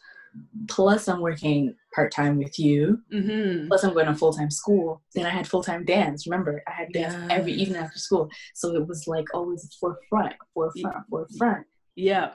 [0.68, 3.68] plus I'm working part time with you, mm-hmm.
[3.68, 5.02] plus I'm going to full time school.
[5.14, 6.28] Then I had full time dance.
[6.28, 7.36] Remember, I had dance yeah.
[7.36, 11.66] every evening after school, so it was like always forefront, forefront, forefront.
[11.96, 12.32] Yeah,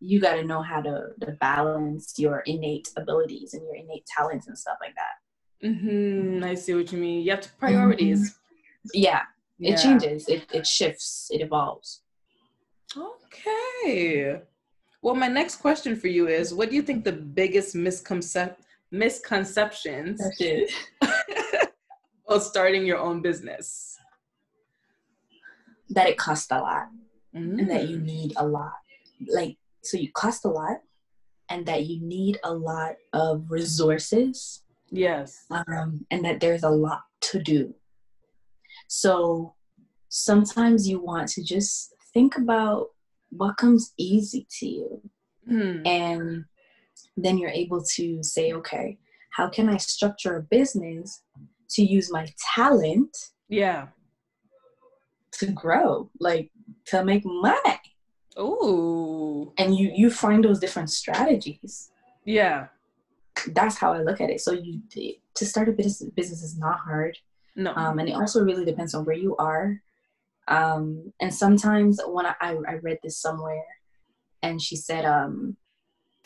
[0.00, 4.46] you got to know how to, to balance your innate abilities and your innate talents
[4.46, 5.68] and stuff like that.
[5.68, 6.44] Mm-hmm.
[6.44, 7.24] I see what you mean.
[7.24, 8.30] You have to priorities.
[8.30, 8.90] Mm-hmm.
[8.92, 9.22] Yeah,
[9.58, 10.28] it changes.
[10.28, 11.28] It it shifts.
[11.32, 12.02] It evolves.
[12.96, 14.42] Okay.
[15.04, 18.56] Well, my next question for you is what do you think the biggest misconcep-
[18.90, 20.18] misconceptions
[22.26, 23.98] of starting your own business?
[25.90, 26.86] That it costs a lot
[27.36, 27.58] mm.
[27.58, 28.04] and that you mm.
[28.04, 28.72] need a lot.
[29.28, 30.78] Like, so you cost a lot
[31.50, 34.62] and that you need a lot of resources.
[34.90, 35.44] Yes.
[35.50, 37.74] Um, and that there's a lot to do.
[38.88, 39.54] So
[40.08, 42.86] sometimes you want to just think about
[43.36, 45.02] what comes easy to you?
[45.50, 45.86] Mm.
[45.86, 46.44] and
[47.18, 48.96] then you're able to say okay
[49.28, 51.22] how can i structure a business
[51.74, 53.14] to use my talent
[53.48, 53.88] yeah.
[55.32, 56.10] to grow?
[56.20, 56.50] Like
[56.86, 57.80] to make money.
[58.36, 59.52] Ooh.
[59.58, 61.92] and you you find those different strategies.
[62.24, 62.66] Yeah.
[63.48, 64.40] That's how i look at it.
[64.40, 64.80] So you
[65.34, 67.16] to start a business business is not hard.
[67.56, 67.72] No.
[67.74, 69.80] Um, and it also really depends on where you are
[70.48, 73.64] um, and sometimes when I, I read this somewhere,
[74.42, 75.56] and she said, um,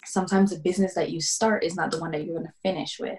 [0.05, 2.99] sometimes the business that you start is not the one that you're going to finish
[2.99, 3.19] with.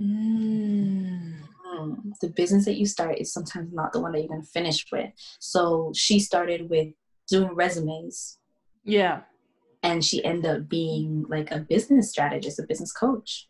[0.00, 1.34] Mm.
[1.70, 1.96] Mm.
[2.20, 4.86] The business that you start is sometimes not the one that you're going to finish
[4.90, 5.10] with.
[5.38, 6.88] So she started with
[7.28, 8.38] doing resumes.
[8.84, 9.20] Yeah.
[9.82, 13.48] And she ended up being like a business strategist, a business coach.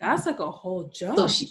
[0.00, 1.16] That's like a whole job.
[1.16, 1.48] So she,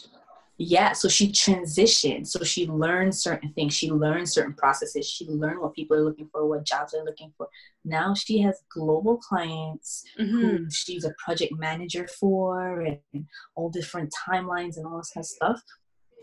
[0.58, 2.28] yeah so she transitioned.
[2.28, 3.74] So she learned certain things.
[3.74, 5.10] She learned certain processes.
[5.10, 7.48] She learned what people are looking for what jobs they're looking for.
[7.86, 10.40] Now she has global clients mm-hmm.
[10.40, 15.28] who she's a project manager for and all different timelines and all this kind of
[15.28, 15.62] stuff.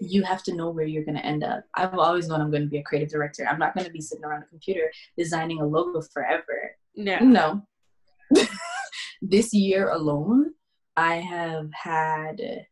[0.01, 1.65] You have to know where you're going to end up.
[1.75, 3.47] I've always known i'm going to be a creative director.
[3.47, 6.77] I'm not going to be sitting around a computer designing a logo forever.
[6.97, 7.19] No.
[7.19, 7.63] No.
[9.23, 10.55] This year alone
[10.97, 12.67] i have had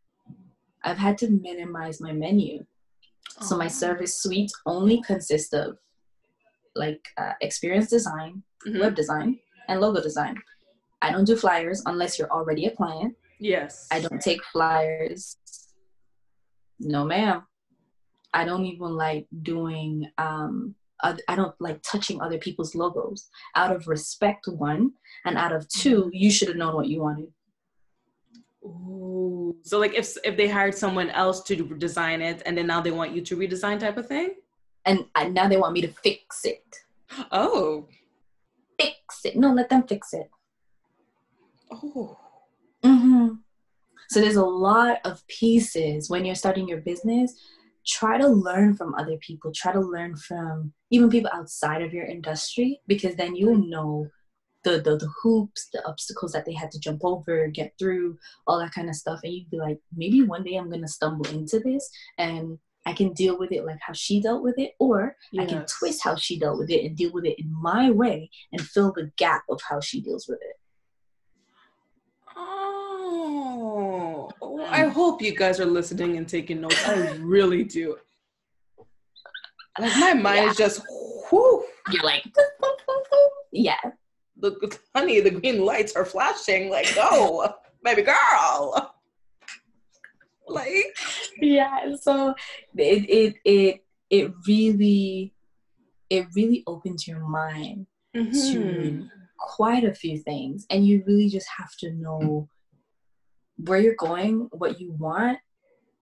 [0.85, 2.65] I've had to minimize my menu.
[3.41, 3.45] Oh.
[3.45, 5.79] So my service suite only consists of
[6.75, 8.81] like uh, experience design, mm-hmm.
[8.81, 9.39] web design,
[9.69, 10.37] and logo design.
[11.03, 13.15] I don't do flyers unless you're already a client.
[13.39, 13.87] Yes.
[13.91, 15.37] I don't take flyers.
[16.81, 17.43] No, ma'am.
[18.35, 20.11] I don't even like doing.
[20.19, 23.29] Um, I don't like touching other people's logos.
[23.55, 24.91] Out of respect, one,
[25.25, 27.29] and out of two, you should have known what you wanted.
[28.65, 29.57] Ooh.
[29.63, 32.91] So like if if they hired someone else to design it and then now they
[32.91, 34.35] want you to redesign type of thing?
[34.85, 36.65] And, and now they want me to fix it.
[37.31, 37.89] Oh.
[38.81, 39.37] Fix it.
[39.37, 40.31] No, let them fix it.
[41.71, 42.19] Oh.
[42.83, 43.29] Mm-hmm.
[44.09, 47.35] So there's a lot of pieces when you're starting your business.
[47.87, 49.53] Try to learn from other people.
[49.53, 54.09] Try to learn from even people outside of your industry because then you'll know
[54.69, 58.59] the, the the hoops, the obstacles that they had to jump over, get through, all
[58.59, 59.21] that kind of stuff.
[59.23, 63.13] And you'd be like, maybe one day I'm gonna stumble into this and I can
[63.13, 65.45] deal with it like how she dealt with it, or yes.
[65.45, 68.31] I can twist how she dealt with it and deal with it in my way
[68.53, 70.57] and fill the gap of how she deals with it.
[72.35, 74.31] Oh,
[74.69, 74.91] I mm.
[74.91, 76.83] hope you guys are listening and taking notes.
[76.87, 77.97] I really do.
[79.79, 80.51] Like my mind yeah.
[80.51, 80.83] is just
[81.31, 81.65] whoo.
[81.91, 82.25] You're like,
[83.53, 83.79] yeah
[84.41, 86.71] the honey, the green lights are flashing.
[86.71, 87.53] Like, go,
[87.85, 88.95] baby girl.
[90.47, 90.97] Like,
[91.41, 91.95] yeah.
[92.01, 92.35] So
[92.77, 95.35] it it it it really
[96.11, 98.53] it really opens your mind mm-hmm.
[98.53, 102.49] to quite a few things, and you really just have to know
[103.57, 105.39] where you're going, what you want,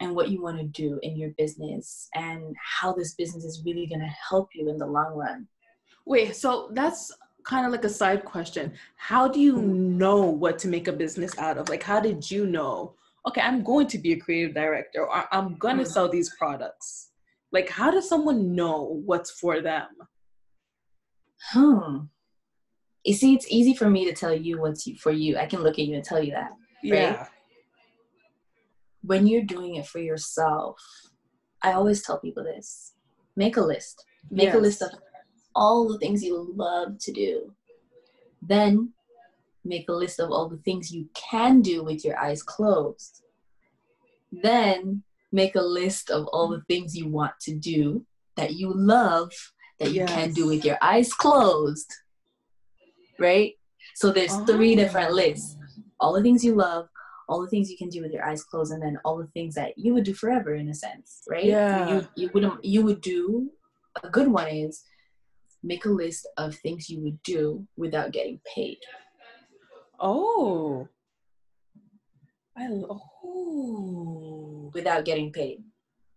[0.00, 3.86] and what you want to do in your business, and how this business is really
[3.86, 5.48] going to help you in the long run.
[6.04, 7.12] Wait, so that's
[7.46, 8.72] kind of like a side question.
[8.96, 11.68] How do you know what to make a business out of?
[11.68, 12.94] Like, how did you know?
[13.26, 15.88] Okay, I'm going to be a creative director, or I'm going to mm.
[15.88, 17.10] sell these products.
[17.52, 19.86] Like, how does someone know what's for them?
[21.52, 21.96] Hmm.
[23.04, 25.38] You see, it's easy for me to tell you what's for you.
[25.38, 26.50] I can look at you and tell you that.
[26.82, 26.92] Right?
[26.92, 27.26] Yeah.
[29.02, 30.76] when you're doing it for yourself,
[31.62, 32.94] I always tell people this
[33.36, 34.04] make a list.
[34.30, 34.54] Make yes.
[34.56, 34.90] a list of
[35.56, 37.52] all the things you love to do.
[38.42, 38.92] Then
[39.64, 43.22] make a list of all the things you can do with your eyes closed.
[44.30, 48.04] Then make a list of all the things you want to do
[48.36, 49.32] that you love
[49.80, 50.10] that you yes.
[50.10, 51.92] can do with your eyes closed.
[53.18, 53.54] Right?
[53.94, 54.44] So there's oh.
[54.44, 55.56] three different lists.
[55.98, 56.88] All the things you love,
[57.28, 59.54] all the things you can do with your eyes closed, and then all the things
[59.54, 61.44] that you would do forever in a sense, right?
[61.44, 61.88] Yeah.
[61.88, 63.50] You you would you would do
[64.02, 64.84] a good one is
[65.62, 68.78] make a list of things you would do without getting paid.
[69.98, 70.88] Oh.
[72.56, 75.62] I oh without getting paid.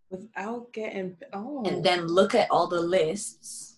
[0.10, 3.78] Without getting oh and then look at all the lists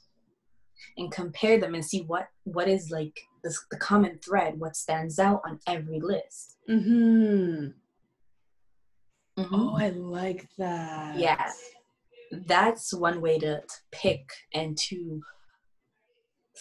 [0.98, 5.20] and compare them and see what what is like the, the common thread, what stands
[5.20, 6.58] out on every list.
[6.70, 7.68] Mm-hmm.
[9.42, 9.56] mm-hmm.
[9.56, 11.18] Oh, I like that.
[11.18, 11.52] Yeah.
[12.32, 15.22] That's one way to, to pick and to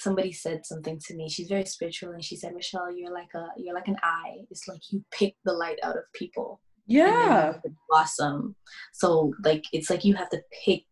[0.00, 1.28] somebody said something to me.
[1.28, 4.38] She's very spiritual, and she said, "Michelle, you're like a you're like an eye.
[4.50, 6.60] It's like you pick the light out of people.
[6.86, 7.54] Yeah,
[7.88, 8.56] blossom.
[8.92, 10.86] So like it's like you have to pick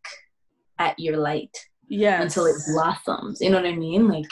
[0.78, 1.56] at your light.
[1.88, 3.40] Yeah, until it blossoms.
[3.40, 4.08] You know what I mean?
[4.08, 4.30] Like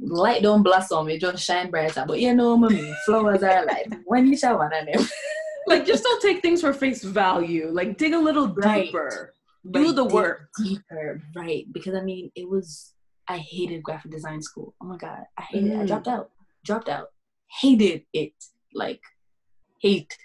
[0.00, 2.04] light don't blossom, it just shine brighter.
[2.06, 5.06] But you know, mommy, flowers are like when you shower them.
[5.66, 7.68] like just don't take things for face value.
[7.70, 8.86] Like dig a little right.
[8.86, 9.34] deeper.
[9.70, 9.96] Do right.
[9.96, 11.64] the work deeper, right?
[11.72, 12.92] Because I mean, it was
[13.28, 14.74] I hated graphic design school.
[14.80, 15.80] Oh my god, I hated mm.
[15.80, 15.82] it.
[15.82, 16.30] I dropped out.
[16.64, 17.08] Dropped out.
[17.60, 18.32] Hated it.
[18.74, 19.00] Like
[19.80, 20.16] hate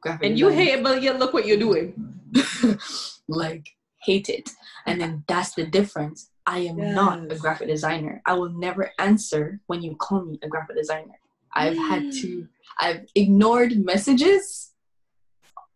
[0.00, 0.26] graphic.
[0.26, 2.20] And you hate it, but yeah, look what you're doing.
[3.28, 3.66] like
[4.02, 4.50] hate it.
[4.86, 6.30] And then that's the difference.
[6.46, 6.94] I am yes.
[6.94, 8.20] not a graphic designer.
[8.26, 11.18] I will never answer when you call me a graphic designer.
[11.54, 11.88] I've mm.
[11.88, 12.48] had to mm.
[12.78, 14.72] I've ignored messages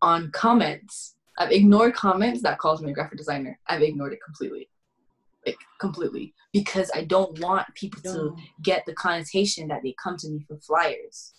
[0.03, 1.15] on comments.
[1.39, 3.59] I've ignored comments that calls me a graphic designer.
[3.67, 4.69] I've ignored it completely
[5.47, 10.29] like completely because I don't want people to get the connotation that they come to
[10.29, 11.33] me for flyers.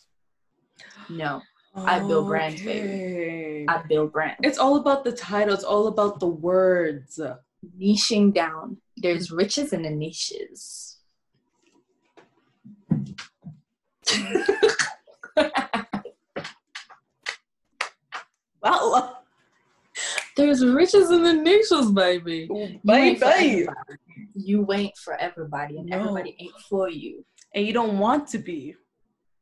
[1.09, 1.41] No.
[1.75, 3.65] I build brands, baby.
[3.67, 4.39] I build brands.
[4.43, 5.53] It's all about the title.
[5.53, 7.19] It's all about the words.
[7.79, 8.77] Niching down.
[8.97, 10.97] There's riches in the niches.
[18.61, 19.18] well,
[20.39, 22.49] there's riches in the niches, baby.
[22.85, 23.67] Baby.
[24.35, 25.99] You ain't for everybody, and no.
[25.99, 27.25] everybody ain't for you.
[27.53, 28.75] And you don't want to be.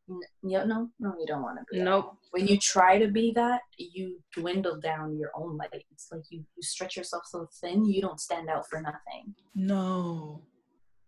[0.07, 1.83] No, no, no, you don't want to be.
[1.83, 2.15] Nope.
[2.31, 5.69] When you try to be that, you dwindle down your own light.
[5.91, 9.35] It's like you, you stretch yourself so thin, you don't stand out for nothing.
[9.53, 10.41] No.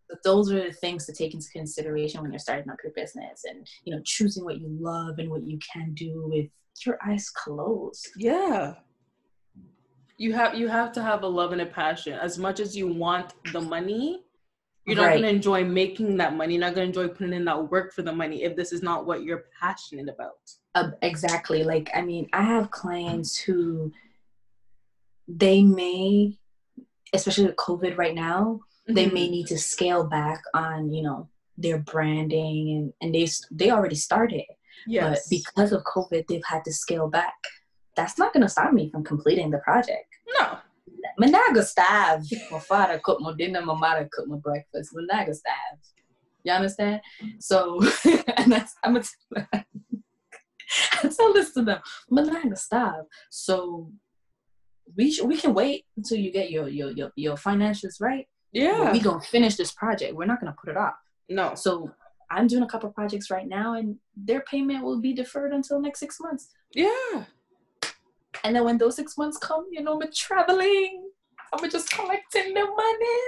[0.10, 3.44] But those are the things to take into consideration when you're starting up your business
[3.46, 6.48] and you know choosing what you love and what you can do with
[6.86, 8.10] your eyes closed.
[8.18, 8.74] Yeah
[10.20, 12.88] you have you have to have a love and a passion as much as you
[12.88, 14.22] want the money
[14.86, 15.12] you're not right.
[15.12, 17.94] going to enjoy making that money you're not going to enjoy putting in that work
[17.94, 20.38] for the money if this is not what you're passionate about
[20.76, 23.92] uh, exactly like i mean i have clients who
[25.28, 26.38] they may
[27.14, 28.94] especially with covid right now mm-hmm.
[28.96, 29.32] they may mm-hmm.
[29.32, 34.44] need to scale back on you know their branding and and they they already started
[34.86, 35.04] yes.
[35.04, 37.36] but because of covid they've had to scale back
[37.96, 40.58] that's not going to stop me from completing the project no.
[41.22, 41.42] I'm not.
[42.52, 44.92] My father cooked my dinner, my mother cooked my breakfast.
[44.94, 45.38] Not gonna.
[46.44, 47.02] You understand?
[47.40, 47.82] So,
[48.38, 49.48] and that's, I'm gonna tell,
[51.04, 51.80] I tell this to them.
[52.10, 53.06] I'm not gonna starve.
[53.30, 53.92] So,
[54.96, 58.28] we sh- we can wait until you get your your your, your financials right.
[58.52, 58.92] Yeah.
[58.92, 60.16] we gonna finish this project.
[60.16, 60.96] We're not gonna put it off.
[61.30, 61.54] No.
[61.56, 61.92] So
[62.32, 66.00] I'm doing a couple projects right now, and their payment will be deferred until next
[66.00, 66.50] six months.
[66.74, 67.26] Yeah.
[68.44, 71.10] And then when those six months come, you know, I'm traveling.
[71.54, 73.20] I'm just collecting the money.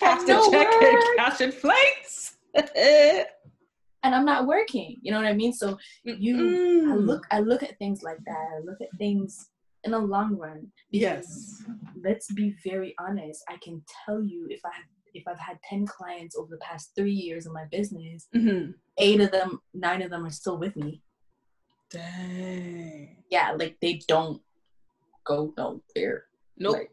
[0.00, 2.36] Cash the check and cash and flights.
[2.54, 4.96] and I'm not working.
[5.02, 5.52] You know what I mean?
[5.52, 6.92] So you mm.
[6.92, 8.48] I look I look at things like that.
[8.56, 9.50] I look at things
[9.84, 10.68] in the long run.
[10.90, 11.62] Yes.
[12.02, 13.44] Let's be very honest.
[13.48, 14.84] I can tell you if I have
[15.14, 18.70] if I've had 10 clients over the past three years of my business, mm-hmm.
[18.98, 21.02] eight of them, nine of them are still with me.
[21.92, 23.16] Dang.
[23.30, 24.40] Yeah, like they don't
[25.24, 26.24] go nowhere.
[26.58, 26.74] Nope.
[26.74, 26.90] Like,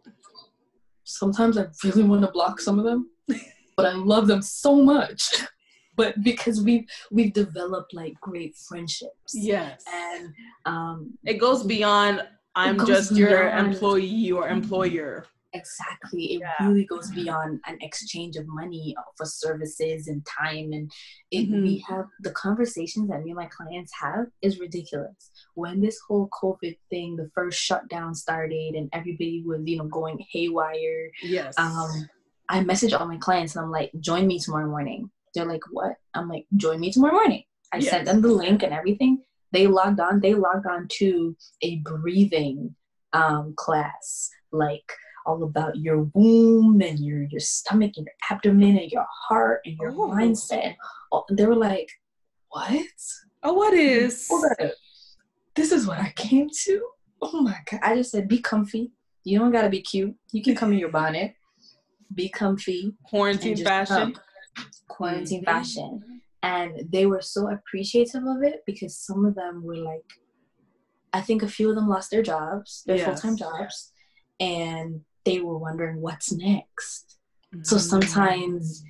[1.03, 3.09] sometimes I really want to block some of them,
[3.77, 5.43] but I love them so much.
[5.95, 9.33] but because we've we've developed like great friendships.
[9.33, 9.83] Yes.
[9.93, 10.33] And
[10.65, 12.21] um it goes beyond
[12.55, 15.25] I'm just your employee or employer.
[15.53, 16.33] Exactly.
[16.33, 16.67] It yeah.
[16.67, 20.71] really goes beyond an exchange of money for services and time.
[20.73, 20.91] And
[21.31, 21.63] it, mm-hmm.
[21.63, 25.31] we have the conversations that me and my clients have is ridiculous.
[25.55, 30.23] When this whole COVID thing, the first shutdown started and everybody was, you know, going
[30.31, 31.09] haywire.
[31.23, 31.57] Yes.
[31.57, 32.07] Um,
[32.47, 35.09] I message all my clients and I'm like, join me tomorrow morning.
[35.33, 35.95] They're like, what?
[36.13, 37.43] I'm like, join me tomorrow morning.
[37.73, 37.89] I yes.
[37.89, 39.23] sent them the link and everything.
[39.51, 40.19] They logged on.
[40.19, 42.75] They logged on to a breathing
[43.13, 44.91] um, class, like
[45.29, 49.77] all about your womb and your your stomach and your abdomen and your heart and
[49.79, 50.09] your oh.
[50.09, 50.75] mindset.
[51.31, 51.89] They were like,
[52.49, 52.85] "What?
[53.43, 54.29] Oh, what is?
[55.55, 56.81] This is what I came to.
[57.21, 57.81] Oh my god!
[57.83, 58.91] I just said, be comfy.
[59.23, 60.15] You don't gotta be cute.
[60.31, 61.35] You can come in your bonnet.
[62.13, 62.93] Be comfy.
[63.03, 64.13] Quarantine fashion.
[64.13, 64.65] Come.
[64.87, 65.45] Quarantine mm-hmm.
[65.45, 66.21] fashion.
[66.41, 70.05] And they were so appreciative of it because some of them were like,
[71.11, 73.05] I think a few of them lost their jobs, their yes.
[73.05, 73.91] full time jobs,
[74.39, 77.17] and they were wondering what's next.
[77.53, 77.63] Mm-hmm.
[77.63, 78.83] So sometimes,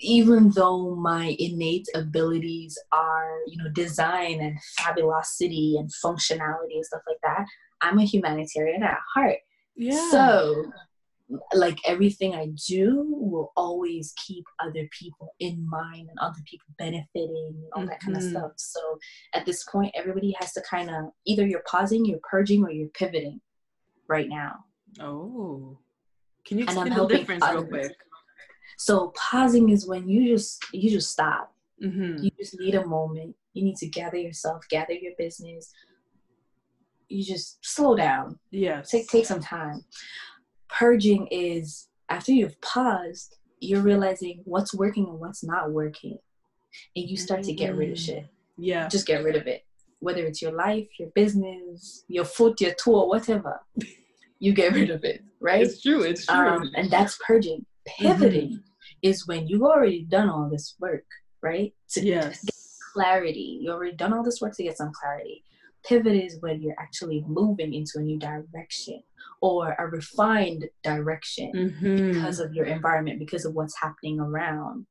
[0.00, 7.02] even though my innate abilities are, you know, design and fabulosity and functionality and stuff
[7.06, 7.46] like that,
[7.80, 9.38] I'm a humanitarian at heart.
[9.76, 10.10] Yeah.
[10.10, 10.72] So,
[11.52, 17.52] like everything I do will always keep other people in mind and other people benefiting
[17.54, 17.90] and all mm-hmm.
[17.90, 18.52] that kind of stuff.
[18.56, 18.80] So
[19.34, 22.88] at this point, everybody has to kind of either you're pausing, you're purging, or you're
[22.88, 23.40] pivoting
[24.08, 24.64] right now.
[25.00, 25.78] Oh,
[26.44, 27.62] can you explain the difference others.
[27.62, 27.96] real quick?
[28.78, 31.52] So pausing is when you just you just stop.
[31.82, 32.22] Mm-hmm.
[32.24, 33.36] You just need a moment.
[33.52, 35.72] You need to gather yourself, gather your business.
[37.08, 38.38] You just slow down.
[38.50, 38.82] Yeah.
[38.82, 39.84] Take take some time.
[40.68, 46.18] Purging is after you've paused, you're realizing what's working and what's not working,
[46.94, 47.48] and you start mm-hmm.
[47.48, 48.24] to get rid of shit.
[48.24, 48.62] Mm-hmm.
[48.62, 48.88] Yeah.
[48.88, 49.64] Just get rid of it.
[50.00, 53.60] Whether it's your life, your business, your foot, your tour, whatever.
[54.38, 55.62] you get rid of it, right?
[55.62, 56.02] It's true.
[56.02, 56.36] It's true.
[56.36, 57.64] Um, and that's purging.
[57.86, 58.58] Pivoting mm-hmm.
[59.02, 61.06] is when you've already done all this work,
[61.42, 61.72] right?
[61.90, 62.44] To yes.
[62.44, 62.54] get
[62.92, 63.60] clarity.
[63.62, 65.44] You've already done all this work to get some clarity.
[65.86, 69.02] Pivot is when you're actually moving into a new direction
[69.40, 72.12] or a refined direction mm-hmm.
[72.12, 74.86] because of your environment, because of what's happening around.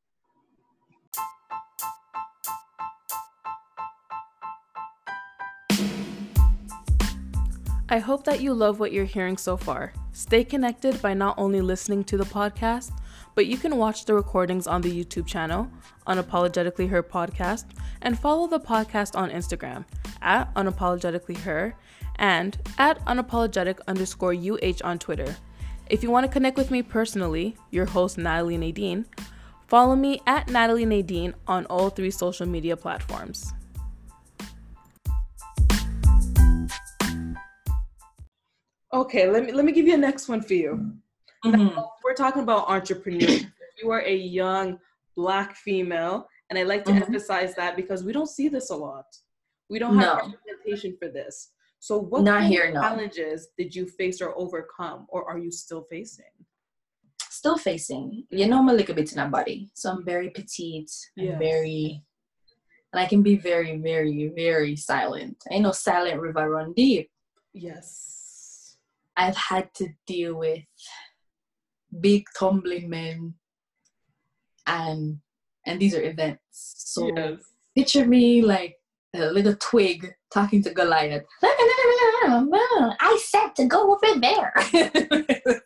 [7.90, 9.94] I hope that you love what you're hearing so far.
[10.12, 12.92] Stay connected by not only listening to the podcast,
[13.34, 15.70] but you can watch the recordings on the YouTube channel,
[16.06, 17.64] Unapologetically Her Podcast,
[18.02, 19.86] and follow the podcast on Instagram
[20.22, 21.76] at Unapologetically Her
[22.18, 25.38] and at unapologetic underscore UH on Twitter.
[25.90, 29.06] If you want to connect with me personally, your host Natalie Nadine,
[29.68, 33.54] follow me at Natalie Nadine on all three social media platforms.
[38.94, 40.94] Okay, let me let me give you a next one for you.
[41.46, 41.80] Mm-hmm.
[42.04, 43.46] we're talking about entrepreneurs.
[43.82, 44.80] you are a young
[45.16, 47.04] black female, and I like to mm-hmm.
[47.04, 49.06] emphasize that because we don't see this a lot.
[49.70, 50.34] We don't have no.
[50.34, 51.52] representation for this.
[51.80, 53.64] So, what Not here, challenges no.
[53.64, 56.26] did you face or overcome, or are you still facing?
[57.30, 58.24] Still facing.
[58.30, 61.40] You know, I'm a little bit in a body, so I'm very petite and yes.
[61.40, 62.02] very,
[62.94, 65.44] and I can be very, very, very silent.
[65.52, 67.12] I know silent river run deep.
[67.54, 68.17] Yes
[69.18, 70.64] I've had to deal with
[72.00, 73.34] big tumbling men
[74.68, 75.20] and
[75.66, 76.42] and these are events.
[76.52, 77.40] So yes.
[77.76, 78.76] picture me like
[79.16, 81.24] a little twig talking to Goliath.
[83.00, 84.54] I said to go over there.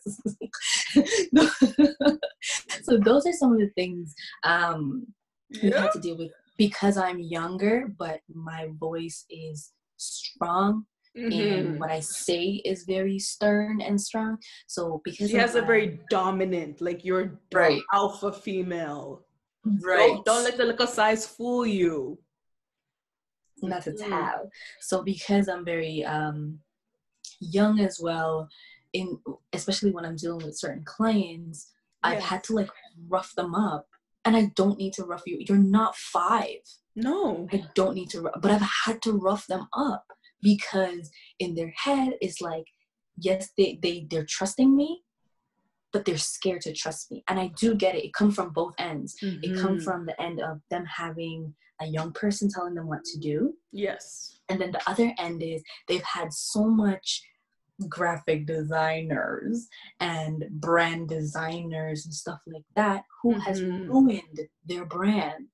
[2.84, 5.06] so those are some of the things um,
[5.49, 5.64] yeah.
[5.64, 10.86] we had to deal with because I'm younger, but my voice is strong
[11.18, 11.41] Mm-hmm.
[11.41, 14.38] and what I say is very stern and strong.
[14.68, 17.82] So because she has a very dominant, like you're right.
[17.93, 19.26] alpha female.
[19.66, 20.07] Right.
[20.07, 22.18] Don't, don't let the little size fool you.
[23.62, 24.14] Not at mm-hmm.
[24.14, 24.49] all.
[24.80, 26.59] So because I'm very um
[27.41, 28.47] young as well,
[28.93, 29.20] in
[29.51, 31.74] especially when I'm dealing with certain clients,
[32.05, 32.14] yes.
[32.14, 32.70] I've had to like
[33.09, 33.86] rough them up.
[34.24, 35.39] And I don't need to rough you.
[35.41, 36.59] You're not five.
[36.95, 37.47] No.
[37.51, 40.05] I don't need to, but I've had to rough them up
[40.41, 42.65] because in their head it's like
[43.17, 45.01] yes they, they they're trusting me
[45.91, 47.23] but they're scared to trust me.
[47.27, 48.05] And i do get it.
[48.05, 49.15] It comes from both ends.
[49.21, 49.43] Mm-hmm.
[49.43, 53.19] it comes from the end of them having a young person telling them what to
[53.19, 53.53] do.
[53.71, 54.39] Yes.
[54.49, 57.23] And then the other end is they've had so much
[57.89, 59.67] graphic designers
[59.99, 63.39] and brand designers and stuff like that who mm-hmm.
[63.39, 65.47] has ruined their brand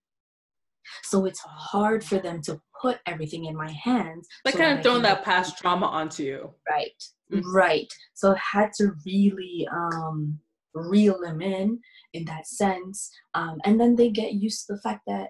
[1.04, 4.28] so it's hard for them to put everything in my hands.
[4.46, 6.54] Like so kind of throwing that past trauma onto you.
[6.70, 7.04] Right.
[7.32, 7.56] Mm-hmm.
[7.56, 7.92] Right.
[8.14, 10.40] So I had to really um
[10.74, 11.80] reel them in
[12.14, 13.12] in that sense.
[13.34, 15.30] Um, and then they get used to the fact that,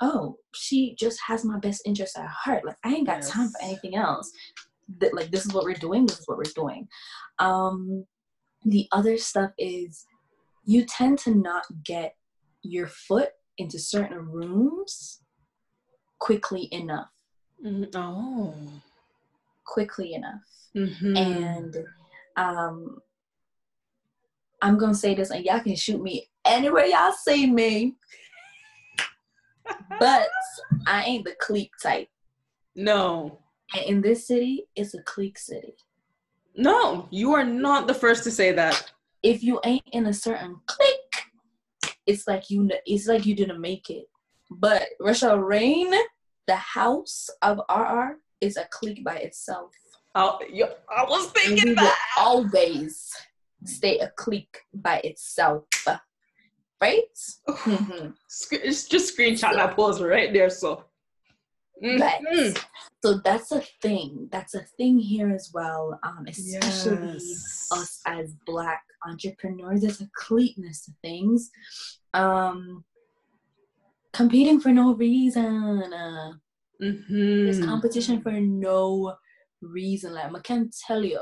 [0.00, 2.64] oh, she just has my best interest at heart.
[2.64, 3.30] Like I ain't got yes.
[3.30, 4.30] time for anything else.
[4.98, 6.88] That like this is what we're doing, this is what we're doing.
[7.38, 8.04] Um
[8.64, 10.04] the other stuff is
[10.64, 12.14] you tend to not get
[12.62, 13.30] your foot
[13.60, 15.20] into certain rooms
[16.18, 17.10] quickly enough.
[17.64, 17.96] Mm-hmm.
[17.96, 18.54] Oh.
[19.64, 20.42] Quickly enough.
[20.76, 21.16] Mm-hmm.
[21.16, 21.76] And
[22.36, 22.98] um,
[24.62, 27.96] I'm going to say this, and y'all can shoot me anywhere y'all see me.
[30.00, 30.28] but
[30.86, 32.08] I ain't the clique type.
[32.74, 33.38] No.
[33.74, 35.74] And in this city, it's a clique city.
[36.56, 38.92] No, you are not the first to say that.
[39.22, 40.99] If you ain't in a certain clique,
[42.10, 44.06] it's like you it's like you didn't make it.
[44.50, 45.92] But Roushelle Reign,
[46.46, 49.72] the house of RR, is a clique by itself.
[50.16, 50.38] Oh,
[50.90, 51.96] I was thinking that.
[52.18, 53.12] always
[53.64, 55.64] stay a clique by itself.
[56.82, 57.16] Right?
[57.48, 58.10] Mm-hmm.
[58.52, 60.50] It's just screenshot that pose right there.
[60.50, 60.84] So
[61.82, 62.56] Mm-hmm.
[63.02, 64.28] So that's a thing.
[64.30, 65.98] That's a thing here as well.
[66.02, 67.68] Um, especially yes.
[67.72, 69.80] us as black entrepreneurs.
[69.80, 71.50] There's a cliqueness to things.
[72.12, 72.84] Um,
[74.12, 75.92] competing for no reason.
[75.92, 76.32] Uh,
[76.82, 77.44] mm-hmm.
[77.44, 79.16] There's competition for no
[79.62, 80.14] reason.
[80.14, 81.20] Like I can tell you,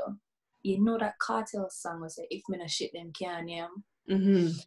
[0.63, 3.67] you know that cartel song was like, "If me not shit them can yeah."
[4.09, 4.57] Mm-hmm.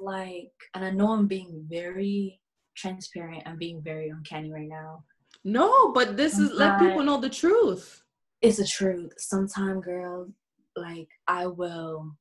[0.00, 2.40] Like, and I know I'm being very
[2.76, 3.42] transparent.
[3.46, 5.04] I'm being very uncanny right now.
[5.48, 8.02] No, but this Sometimes, is let people know the truth.
[8.42, 9.14] It's the truth.
[9.16, 10.28] Sometime, girl,
[10.76, 12.12] like I will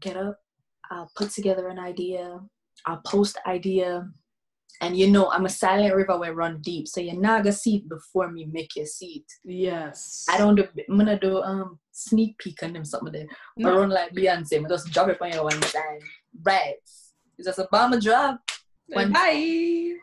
[0.00, 0.38] get up,
[0.90, 2.38] I'll put together an idea,
[2.86, 4.08] I'll post idea,
[4.80, 6.86] and you know I'm a silent river where run deep.
[6.86, 9.26] So you're not gonna see before me make your seat.
[9.44, 10.26] Yes.
[10.30, 13.26] I don't do I'm gonna do um sneak peek on them something there.
[13.56, 13.72] No.
[13.72, 15.98] Or run like Beyonce, I just drop it on your one time.
[16.44, 16.76] Right.
[17.38, 18.40] It's just a bomb drop.
[18.88, 19.96] One bye.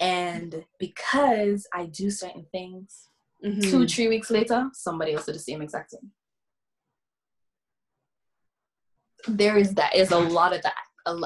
[0.00, 3.08] And because I do certain things,
[3.44, 3.60] mm-hmm.
[3.60, 6.10] two, three weeks later, somebody else did the same exact thing.
[9.28, 9.94] There is that.
[9.94, 10.74] Is a lot of that.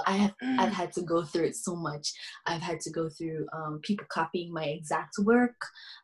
[0.06, 2.12] I have I've had to go through it so much.
[2.46, 5.56] I've had to go through um, people copying my exact work,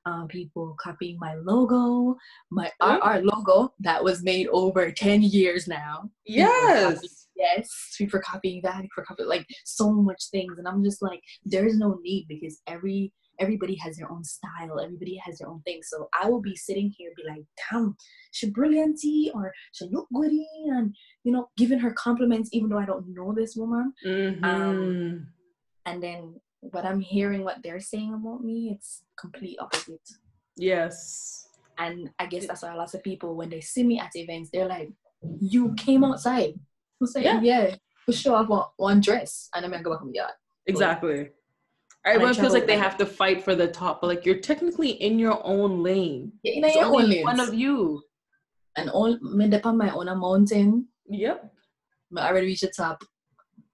[0.07, 2.17] um, people copying my logo,
[2.51, 6.11] my RR logo that was made over ten years now.
[6.25, 7.69] Yes yes.
[8.11, 11.79] For copying that for copying like so much things and i'm just like there is
[11.79, 15.81] no need because every everybody has their own style everybody has their own thing.
[15.83, 17.97] So i will be sitting here be like damn
[18.33, 20.47] she brillianty or she look goody?
[20.67, 23.93] And you know giving her compliments even though i don't know this woman.
[24.05, 24.45] Mm-hmm.
[24.45, 25.27] um,
[25.85, 30.09] and then what i'm hearing what they're saying about me it's complete opposite.
[30.57, 31.49] Yes.
[31.79, 34.69] And i guess that's why lots of people when they see me at events they're
[34.69, 34.91] like
[35.41, 36.55] you came outside
[37.01, 38.37] We'll say, yeah, yeah for sure.
[38.37, 40.33] I want one dress, and I'm gonna go back on the yard.
[40.67, 41.31] Exactly.
[42.05, 45.19] Everyone feels like they have to fight for the top, but like you're technically in
[45.19, 46.33] your own lane.
[46.45, 47.25] Yeah, in your own lane.
[47.25, 48.03] One of you.
[48.77, 50.89] And all me dip on my own mountain.
[51.09, 51.51] Yep.
[52.11, 53.03] But I already reached the top.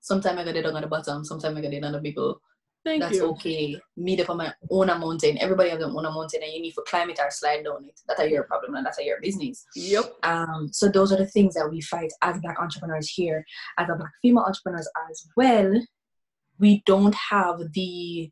[0.00, 1.24] Sometimes I got it on the bottom.
[1.24, 2.40] Sometimes I got it on the people.
[2.84, 3.26] Thank That's you.
[3.30, 3.80] okay.
[3.96, 5.38] Me up on my own mountain.
[5.38, 8.00] Everybody have their own mountain and you need to climb it or slide down it.
[8.08, 9.64] That's your problem and that's your business.
[9.76, 10.12] Yep.
[10.24, 13.44] Um, so those are the things that we fight as black entrepreneurs here,
[13.78, 15.72] as a black female entrepreneurs as well.
[16.58, 18.30] We don't have the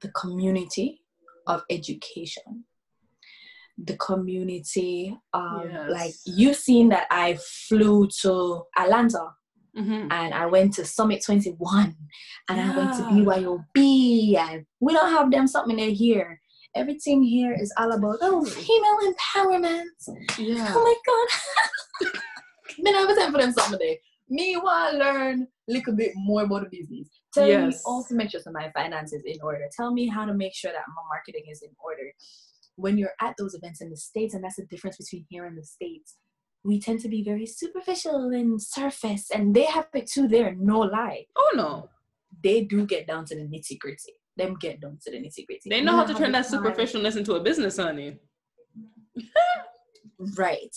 [0.00, 1.02] the community
[1.46, 2.64] of education
[3.78, 5.90] the community um yes.
[5.90, 7.38] like you've seen that i
[7.68, 9.30] flew to atlanta
[9.76, 10.12] Mm-hmm.
[10.12, 11.96] And I went to Summit 21
[12.48, 12.72] and yeah.
[12.72, 16.40] I went to BYOB and we don't have them something there here.
[16.74, 19.84] Everything here is all about oh female empowerment.
[20.38, 20.72] Yeah.
[20.74, 22.12] Oh my god.
[22.82, 23.96] then I was time for them something there.
[24.28, 27.08] Me want to learn a little bit more about the business.
[27.34, 27.74] Tell yes.
[27.74, 29.68] me also make sure my finances in order.
[29.74, 32.12] Tell me how to make sure that my marketing is in order.
[32.76, 35.56] When you're at those events in the States, and that's the difference between here and
[35.56, 36.16] the States,
[36.64, 40.80] we tend to be very superficial and surface, and they have it too there, no
[40.80, 41.26] lie.
[41.36, 41.88] Oh no.
[42.42, 44.14] They do get down to the nitty gritty.
[44.36, 45.68] Them get down to the nitty gritty.
[45.68, 48.18] They know how to turn that superficialness into a business, honey.
[50.36, 50.74] right.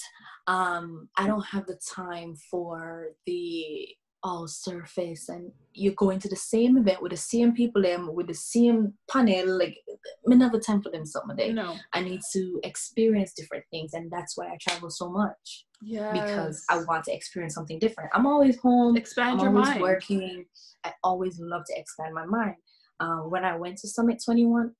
[0.47, 3.87] Um, I don't have the time for the
[4.25, 8.25] all surface and you go into the same event with the same people them with
[8.25, 9.77] the same panel like
[10.25, 11.53] never time for them some day.
[11.53, 11.75] No.
[11.93, 15.65] I need to experience different things and that's why I travel so much.
[15.79, 16.11] Yeah.
[16.11, 18.09] Because I want to experience something different.
[18.15, 18.97] I'm always home.
[18.97, 19.81] Expand I'm your always mind.
[19.81, 20.45] working.
[20.83, 22.55] I always love to expand my mind.
[22.99, 24.71] uh, when I went to Summit 21,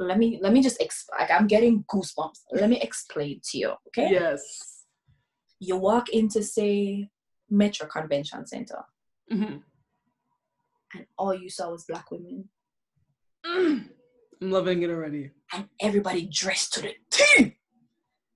[0.00, 2.40] let me let me just exp- like I'm getting goosebumps.
[2.52, 4.10] Let me explain to you, okay?
[4.10, 4.42] Yes.
[5.60, 7.08] You walk into say
[7.50, 8.82] Metro Convention Center,
[9.32, 9.56] mm-hmm.
[10.94, 12.48] and all you saw was black women.
[13.44, 13.88] Mm.
[14.42, 15.30] I'm loving it already.
[15.52, 17.56] And everybody dressed to the T.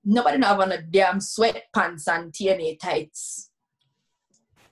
[0.04, 3.50] Nobody not on a damn sweatpants and TNA tights.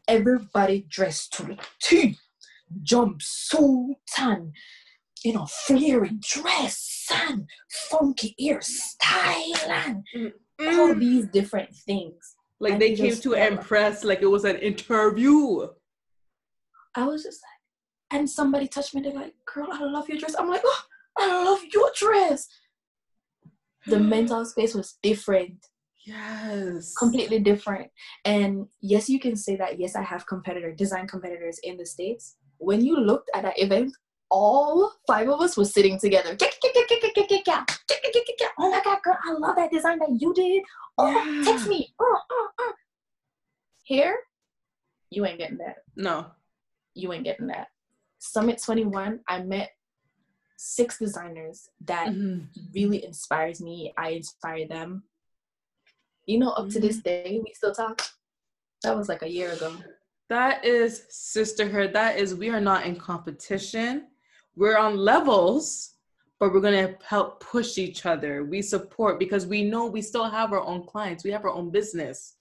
[0.06, 2.16] Everybody dressed to the T.
[2.82, 4.52] Jumpsuit and
[5.24, 7.48] you know, flary dress and
[7.90, 10.32] funky hairstyle and mm.
[10.78, 12.36] all these different things.
[12.60, 15.68] Like they came to impress, like it was an interview.
[16.94, 19.02] I was just like, and somebody touched me.
[19.02, 20.82] They're like, "Girl, I love your dress." I'm like, "Oh,
[21.18, 22.48] I love your dress."
[23.86, 25.66] The mental space was different.
[26.04, 26.94] Yes.
[26.94, 27.90] Completely different.
[28.24, 29.78] And yes, you can say that.
[29.78, 32.36] Yes, I have competitor design competitors in the states.
[32.58, 33.92] When you looked at that event,
[34.30, 36.36] all five of us were sitting together.
[38.58, 40.62] Oh my god, girl, I love that design that you did.
[40.98, 41.94] Oh, text me.
[42.00, 42.72] Oh, oh, oh.
[43.84, 44.18] Here,
[45.10, 45.76] you ain't getting that.
[45.96, 46.26] No.
[46.94, 47.68] You ain't getting that.
[48.18, 49.70] Summit 21, I met
[50.56, 52.46] six designers that mm-hmm.
[52.74, 53.92] really inspires me.
[53.96, 55.04] I inspire them.
[56.26, 56.72] You know, up mm-hmm.
[56.72, 57.28] to this mm-hmm.
[57.28, 58.02] day, we still talk.
[58.82, 59.74] That was like a year ago.
[60.28, 61.92] That is sisterhood.
[61.94, 64.08] That is, we are not in competition
[64.58, 65.94] we're on levels
[66.40, 68.44] but we're going to help push each other.
[68.44, 71.24] We support because we know we still have our own clients.
[71.24, 72.36] We have our own business.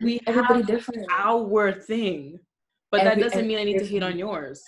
[0.00, 1.06] We everybody have different.
[1.10, 2.40] our thing
[2.92, 4.62] but Every, that doesn't mean i need to hate on yours.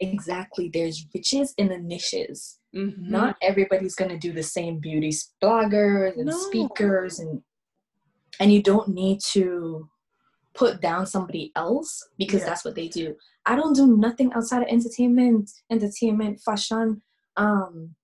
[0.00, 0.70] Exactly.
[0.72, 2.60] There's riches in the niches.
[2.74, 3.10] Mm-hmm.
[3.10, 5.10] not everybody's going to do the same beauty
[5.42, 6.36] bloggers and no.
[6.36, 7.40] speakers and
[8.38, 9.88] and you don't need to
[10.52, 12.48] put down somebody else because yeah.
[12.48, 13.16] that's what they do.
[13.46, 17.00] I don't do nothing outside of entertainment, entertainment, fashion,
[17.36, 17.94] um,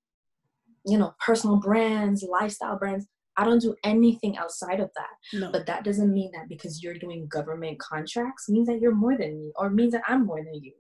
[0.85, 3.07] you know, personal brands, lifestyle brands.
[3.37, 5.39] I don't do anything outside of that.
[5.39, 5.51] No.
[5.51, 9.39] But that doesn't mean that because you're doing government contracts means that you're more than
[9.39, 10.74] me or means that I'm more than you.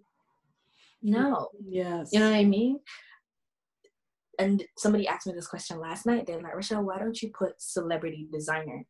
[1.02, 1.48] No.
[1.66, 2.10] Yes.
[2.12, 2.78] You know what I mean?
[4.38, 6.26] And somebody asked me this question last night.
[6.26, 8.84] They're like, Roushelle, why don't you put celebrity designer?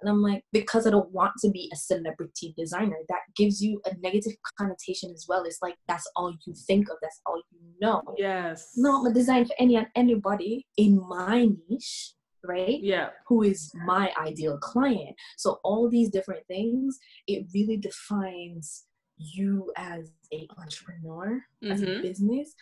[0.00, 2.96] And I'm like, because I don't want to be a celebrity designer.
[3.08, 5.44] That gives you a negative connotation as well.
[5.44, 8.02] It's like that's all you think of, that's all you know.
[8.16, 8.72] Yes.
[8.76, 12.78] No, I'm a design for any and anybody in my niche, right?
[12.80, 13.10] Yeah.
[13.26, 15.16] Who is my ideal client.
[15.36, 18.84] So all these different things, it really defines
[19.16, 21.72] you as a entrepreneur, mm-hmm.
[21.72, 22.02] as a mm-hmm.
[22.02, 22.54] business.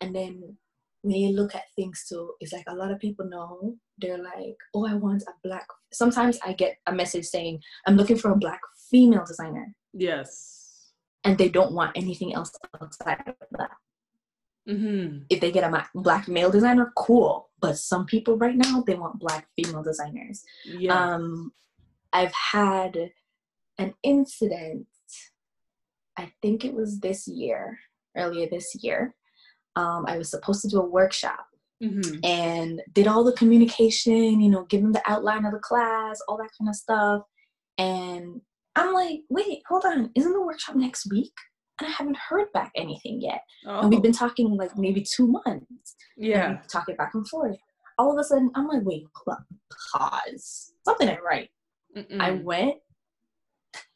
[0.00, 0.56] And then
[1.02, 4.56] when you look at things too, it's like a lot of people know they're like,
[4.74, 5.66] oh, I want a black.
[5.92, 9.74] Sometimes I get a message saying, I'm looking for a black female designer.
[9.92, 10.90] Yes.
[11.24, 13.70] And they don't want anything else outside of that.
[14.68, 15.22] Mm-hmm.
[15.30, 17.48] If they get a black male designer, cool.
[17.60, 20.44] But some people right now, they want black female designers.
[20.64, 20.94] Yeah.
[20.94, 21.52] Um,
[22.12, 23.10] I've had
[23.78, 24.86] an incident,
[26.16, 27.78] I think it was this year,
[28.16, 29.14] earlier this year,
[29.76, 31.46] um, I was supposed to do a workshop
[31.82, 32.18] mm-hmm.
[32.24, 36.36] and did all the communication, you know, give them the outline of the class, all
[36.38, 37.22] that kind of stuff.
[37.78, 38.40] And
[38.76, 41.32] I'm like, wait, hold on, isn't the workshop next week?
[41.80, 43.40] And I haven't heard back anything yet.
[43.66, 43.80] Oh.
[43.80, 45.96] And we've been talking like maybe two months.
[46.16, 46.58] Yeah.
[46.70, 47.56] Talking back and forth.
[47.98, 49.04] All of a sudden, I'm like, wait,
[49.92, 50.72] pause.
[50.84, 51.48] Something ain't right.
[51.96, 52.20] Mm-mm.
[52.20, 52.76] I went,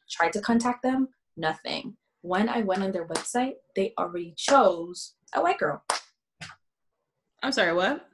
[0.09, 1.95] tried to contact them, nothing.
[2.21, 5.83] When I went on their website, they already chose a white girl.
[7.43, 8.07] I'm sorry, what?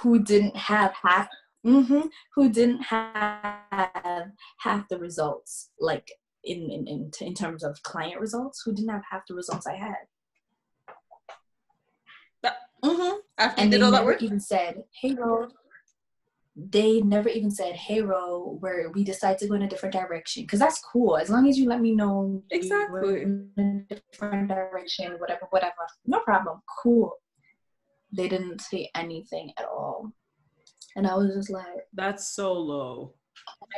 [0.00, 1.28] Who didn't have half
[1.66, 2.00] mm-hmm,
[2.34, 6.10] who didn't have half the results, like
[6.44, 9.76] in, in, in, in terms of client results, who didn't have half the results I
[9.76, 9.94] had.
[12.84, 13.18] mm-hmm.
[13.38, 14.22] After and did all that work?
[14.22, 15.48] even said, hey, Ro,
[16.54, 20.42] they never even said, "Hey, Ro, where we decide to go in a different direction."
[20.42, 21.16] Because that's cool.
[21.16, 26.20] As long as you let me know exactly in a different direction, whatever, whatever, no
[26.20, 26.60] problem.
[26.82, 27.12] Cool.
[28.14, 30.12] They didn't say anything at all,
[30.96, 33.14] and I was just like, "That's so low."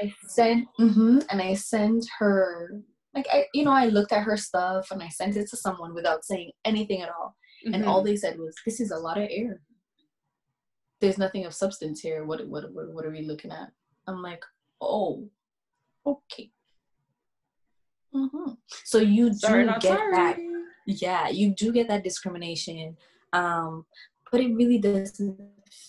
[0.03, 2.83] I sent, mm-hmm, and I sent her
[3.15, 5.95] like I, you know, I looked at her stuff and I sent it to someone
[5.95, 7.75] without saying anything at all, mm-hmm.
[7.75, 9.61] and all they said was, "This is a lot of air."
[11.05, 12.25] There's nothing of substance here.
[12.25, 13.71] What what what, what are we looking at?
[14.07, 14.43] I'm like,
[14.81, 15.29] oh,
[16.07, 16.51] okay.
[18.15, 18.53] Mm-hmm.
[18.85, 20.13] So you do sorry, get sorry.
[20.13, 20.39] that.
[20.87, 22.97] Yeah, you do get that discrimination.
[23.33, 23.85] Um,
[24.31, 25.39] but it really doesn't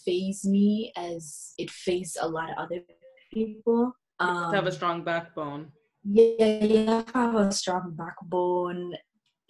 [0.03, 2.82] phase me as it phased a lot of other
[3.34, 3.93] people.
[4.20, 5.72] Um, have a strong backbone.
[6.03, 8.95] Yeah, yeah, have a strong backbone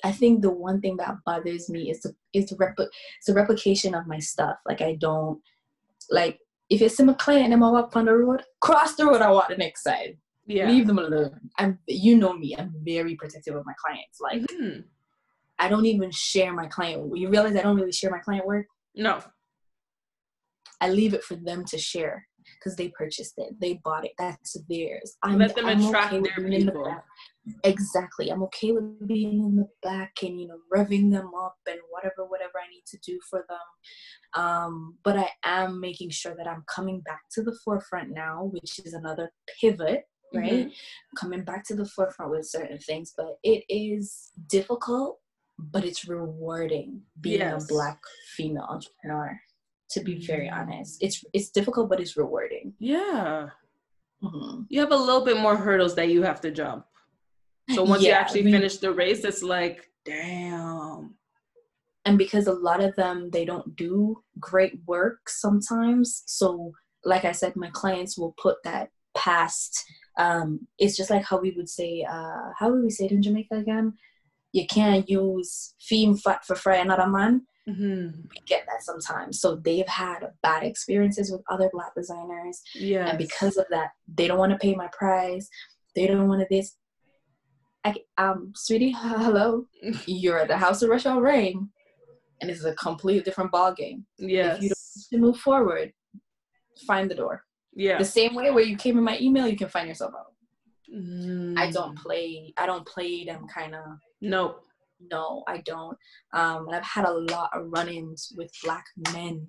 [0.03, 2.89] I think the one thing that bothers me is the is the repli-
[3.25, 4.57] the replication of my stuff.
[4.67, 5.41] Like I don't
[6.09, 6.39] like
[6.69, 9.31] if it's in my client and I'm walk on the road, cross the road, I
[9.31, 10.17] walk the next side.
[10.47, 10.69] Yeah.
[10.69, 11.39] Leave them alone.
[11.57, 14.19] I'm you know me, I'm very protective of my clients.
[14.21, 14.81] Like mm-hmm.
[15.57, 17.17] I don't even share my client.
[17.17, 18.65] You realize I don't really share my client work?
[18.95, 19.21] No.
[20.81, 22.27] I leave it for them to share
[22.59, 24.11] because they purchased it, they bought it.
[24.17, 25.17] That's theirs.
[25.23, 26.95] I'm, Let them I'm attract okay their people.
[27.63, 28.29] Exactly.
[28.29, 32.25] I'm okay with being in the back and you know revving them up and whatever
[32.27, 34.43] whatever I need to do for them.
[34.43, 38.79] Um, but I am making sure that I'm coming back to the forefront now, which
[38.79, 40.51] is another pivot right?
[40.51, 41.17] Mm-hmm.
[41.17, 45.19] Coming back to the forefront with certain things, but it is difficult,
[45.57, 47.63] but it's rewarding being yes.
[47.63, 47.99] a black
[48.35, 49.39] female entrepreneur
[49.91, 50.53] to be very mm.
[50.53, 51.01] honest.
[51.01, 52.73] It's it's difficult, but it's rewarding.
[52.79, 53.49] Yeah.
[54.23, 54.61] Mm-hmm.
[54.69, 56.85] You have a little bit more hurdles that you have to jump.
[57.73, 61.15] So once yeah, you actually I mean, finish the race, it's like, damn.
[62.05, 66.23] And because a lot of them they don't do great work sometimes.
[66.27, 69.81] So like I said, my clients will put that past
[70.17, 73.23] um it's just like how we would say uh how would we say it in
[73.23, 73.93] Jamaica again?
[74.51, 78.21] You can't use femme fat for fry another man Mm-hmm.
[78.29, 79.39] We get that sometimes.
[79.41, 82.61] So they've had bad experiences with other black designers.
[82.75, 83.07] Yeah.
[83.07, 85.49] And because of that, they don't want to pay my price.
[85.95, 86.75] They don't want to this.
[87.85, 89.65] I, um, sweetie, hello.
[90.05, 91.69] You're at the house of Roushelle Reign,
[92.41, 94.05] and it's a completely different ball game.
[94.17, 94.57] Yes.
[94.57, 94.69] If you
[95.11, 95.93] don't move forward,
[96.85, 97.43] find the door.
[97.73, 97.97] Yeah.
[97.97, 100.33] The same way where you came in my email, you can find yourself out.
[100.93, 101.57] Mm.
[101.57, 102.53] I don't play.
[102.57, 103.83] I don't play them kind of.
[104.21, 104.65] Nope
[105.11, 105.97] no, I don't.
[106.33, 109.47] Um, I've had a lot of run-ins with black men.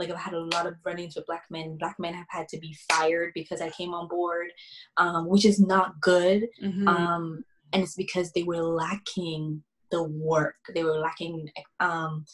[0.00, 1.76] Like I've had a lot of run-ins with black men.
[1.78, 4.48] Black men have had to be fired because I came on board,
[4.96, 6.48] um, which is not good.
[6.62, 6.88] Mm-hmm.
[6.88, 10.56] Um, and it's because they were lacking the work.
[10.74, 11.50] They were lacking.
[11.78, 12.24] Um,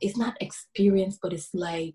[0.00, 1.94] it's not experience, but it's like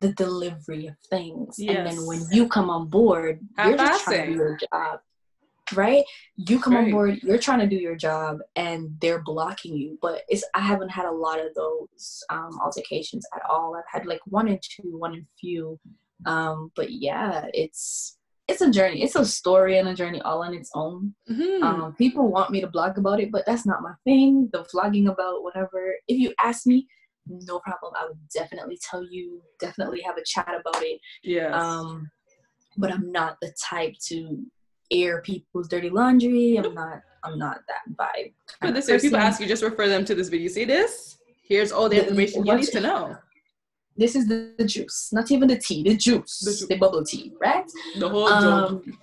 [0.00, 1.56] the delivery of things.
[1.58, 1.76] Yes.
[1.76, 5.00] And then when you come on board, you're just trying to do your job
[5.74, 6.04] right?
[6.36, 6.84] You come right.
[6.84, 9.98] on board you're trying to do your job and they're blocking you.
[10.00, 13.76] But it's i haven't had a lot of those um, altercations at all.
[13.76, 15.78] I've had like one and two one and few.
[16.26, 18.16] Um, but yeah it's
[18.48, 19.02] it's a journey.
[19.02, 21.14] It's a story and a journey all on its own.
[21.30, 21.62] Mm-hmm.
[21.62, 24.48] um, people want me to blog about it but that's not my thing.
[24.52, 25.94] The vlogging about whatever.
[26.08, 26.88] If you ask me
[27.30, 27.92] no problem.
[27.94, 30.98] I would definitely tell you definitely have a chat about it.
[31.22, 32.10] Yeah um
[32.78, 34.46] but i'm not the type to
[34.90, 36.56] air people's dirty laundry.
[36.56, 38.32] I'm not I'm not that vibe.
[38.60, 40.48] But this if people ask you, just refer them to this video.
[40.48, 41.18] See this?
[41.42, 43.16] Here's all the information you need to know.
[43.96, 47.32] This is the, the, juice, not even the tea, the juice, the, the bubble tea,
[47.40, 47.64] right?
[47.98, 48.96] The whole um,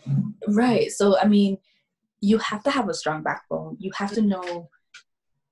[0.47, 0.89] Right.
[0.89, 1.57] So I mean,
[2.21, 3.75] you have to have a strong backbone.
[3.79, 4.69] You have to know.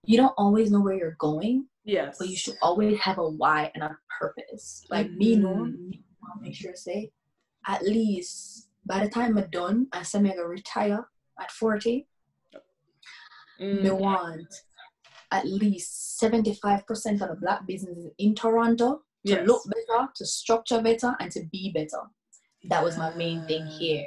[0.06, 1.68] You don't always know where you're going.
[1.84, 2.18] Yes.
[2.20, 4.86] But you should always have a why and a purpose.
[4.90, 5.18] Like mm-hmm.
[5.18, 7.12] me, no, I'll make sure to say,
[7.68, 11.08] at least by the time I'm done, I say I'm gonna retire
[11.40, 12.08] at 40.
[13.62, 13.82] Mm.
[13.84, 14.54] Me want
[15.32, 19.48] at least 75% of the black businesses in Toronto to yes.
[19.48, 22.04] look better, to structure better, and to be better.
[22.66, 24.06] That was my main thing here.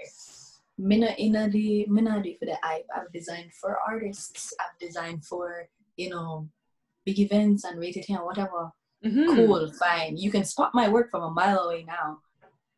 [0.78, 2.86] Mina in the mina for the hype.
[2.94, 4.54] I've designed for artists.
[4.60, 6.48] I've designed for you know
[7.04, 8.70] big events and rated here whatever.
[9.04, 9.34] Mm-hmm.
[9.34, 10.16] Cool, fine.
[10.16, 12.18] You can spot my work from a mile away now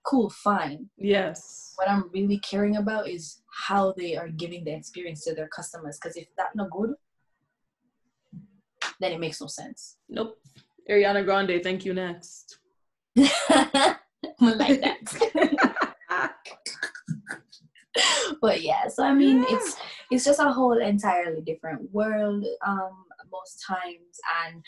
[0.09, 0.89] cool, fine.
[0.97, 1.75] Yes.
[1.77, 5.99] What I'm really caring about is how they are giving the experience to their customers.
[6.01, 6.95] Because if that's not good,
[9.01, 9.99] then it makes no sense.
[10.09, 10.39] Nope.
[10.91, 12.59] Ariana Grande, thank you next.
[13.17, 13.31] like
[14.81, 14.97] that.
[18.41, 19.57] but yeah, so I mean, yeah.
[19.57, 19.77] it's
[20.11, 24.65] it's just a whole entirely different world um, most times, and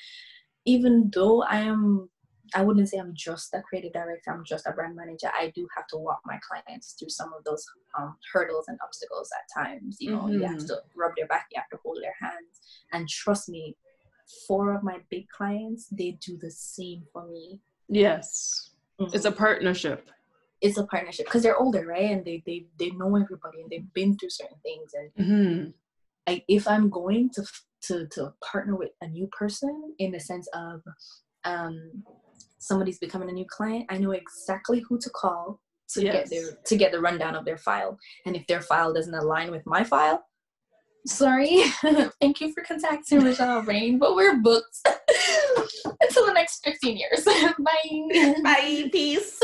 [0.66, 2.10] even though I am
[2.54, 5.30] I wouldn't say I'm just a creative director, I'm just a brand manager.
[5.38, 7.64] I do have to walk my clients through some of those
[7.98, 9.96] um, hurdles and obstacles at times.
[10.00, 10.32] You know, mm-hmm.
[10.32, 10.66] you have mm-hmm.
[10.66, 12.60] to rub their back, you have to hold their hands.
[12.92, 13.76] And trust me,
[14.46, 17.60] four of my big clients, they do the same for me.
[17.88, 18.70] Yes.
[19.00, 19.14] Mm-hmm.
[19.14, 20.10] It's a partnership.
[20.60, 22.10] It's a partnership because they're older, right?
[22.10, 24.92] And they, they they know everybody and they've been through certain things.
[24.94, 25.70] And mm-hmm.
[26.26, 27.44] I, if I'm going to
[27.82, 30.82] to to partner with a new person in the sense of
[31.44, 32.04] um
[32.60, 35.60] somebody's becoming a new client, I know exactly who to call
[35.94, 36.14] to yes.
[36.14, 37.98] get their to get the rundown of their file.
[38.26, 40.24] And if their file doesn't align with my file,
[41.06, 41.62] sorry,
[42.20, 44.78] thank you for contacting Roushelle Reign, but we're booked
[46.00, 47.24] until the next 15 years.
[47.58, 48.34] Bye.
[48.44, 48.88] Bye.
[48.92, 49.40] Peace.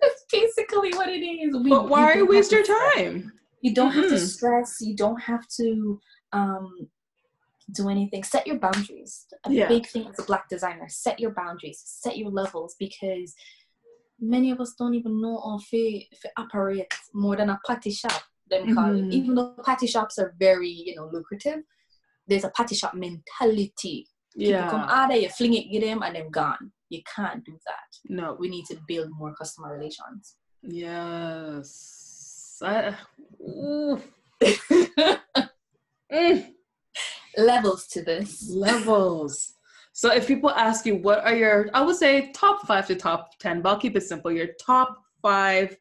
[0.00, 1.54] That's basically what it is.
[1.62, 3.32] We, but why waste your time?
[3.60, 4.00] You don't mm-hmm.
[4.00, 4.78] have to stress.
[4.80, 6.00] You don't have to
[6.32, 6.88] um,
[7.72, 8.22] do anything.
[8.24, 9.26] Set your boundaries.
[9.44, 9.68] A yeah.
[9.68, 13.34] big thing as a black designer: set your boundaries, set your levels, because
[14.20, 16.02] many of us don't even know how to,
[16.36, 18.22] operate more than a patty shop.
[18.48, 19.12] Them mm-hmm.
[19.12, 21.60] even though patty shops are very you know lucrative,
[22.26, 24.08] there's a patty shop mentality.
[24.34, 24.70] Yeah.
[24.70, 26.72] Come out there, you fling it, get them, and they're gone.
[26.88, 27.98] You can't do that.
[28.08, 28.36] No.
[28.38, 30.36] We need to build more customer relations.
[30.62, 32.60] Yes.
[32.62, 32.96] I,
[33.48, 34.02] mm.
[37.36, 38.50] Levels to this.
[38.50, 39.54] Levels.
[39.92, 43.38] So if people ask you what are your I would say top five to top
[43.38, 44.30] ten, but I'll keep it simple.
[44.30, 45.76] Your top five,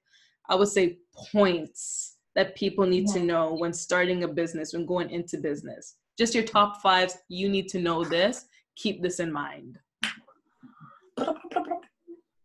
[0.49, 0.99] I would say
[1.31, 3.13] points that people need yeah.
[3.15, 5.95] to know when starting a business, when going into business.
[6.17, 8.45] Just your top fives, you need to know this.
[8.75, 9.77] Keep this in mind.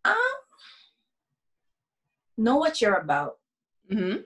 [0.07, 0.15] Um,
[2.37, 3.39] know what you're about.
[3.91, 4.19] Mm-hmm.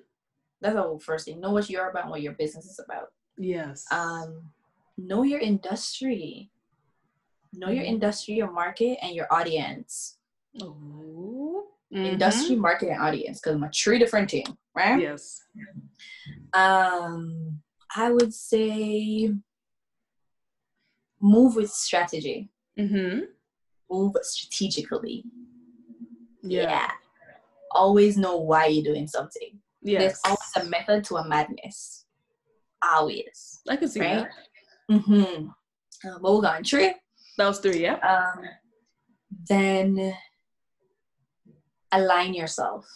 [0.60, 1.40] That's the first thing.
[1.40, 3.08] Know what you're about and what your business is about.
[3.36, 3.84] Yes.
[3.92, 4.50] Um,
[4.98, 6.50] know your industry.
[7.54, 7.94] Know your mm-hmm.
[7.94, 10.18] industry, your market, and your audience.
[10.60, 12.04] Mm-hmm.
[12.04, 15.00] Industry, market, and audience, because I'm three different things, right?
[15.00, 15.42] Yes.
[16.52, 17.60] Um,
[17.96, 19.32] I would say
[21.20, 22.50] move with strategy.
[22.78, 23.20] Mm-hmm.
[23.90, 25.24] Move strategically.
[26.42, 26.62] Yeah.
[26.62, 26.90] yeah.
[27.70, 29.58] Always know why you're doing something.
[29.82, 30.00] Yes.
[30.00, 32.04] There's always a method to a madness.
[32.82, 33.60] Always.
[33.68, 34.16] I can see right?
[34.16, 34.30] that.
[34.90, 35.48] Mm-hmm.
[36.04, 36.94] Uh, but we're going three.
[37.36, 37.96] That was three, yeah.
[37.96, 38.44] Um,
[39.48, 40.14] then
[41.92, 42.86] align yourself.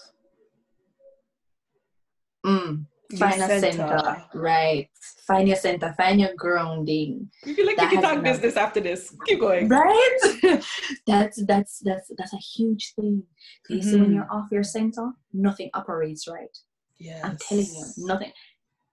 [2.44, 2.86] Mm.
[3.18, 3.98] Find your a center.
[3.98, 4.24] center.
[4.34, 4.88] right?
[5.26, 5.94] Find your center.
[5.96, 7.30] Find your grounding.
[7.44, 9.14] You feel like that you can talk business after this.
[9.26, 9.68] Keep going.
[9.68, 10.18] Right?
[11.06, 13.22] that's that's that's that's a huge thing.
[13.66, 13.90] Okay, mm-hmm.
[13.90, 16.56] so when you're off your center, nothing operates right.
[16.98, 18.32] Yeah, I'm telling you, nothing.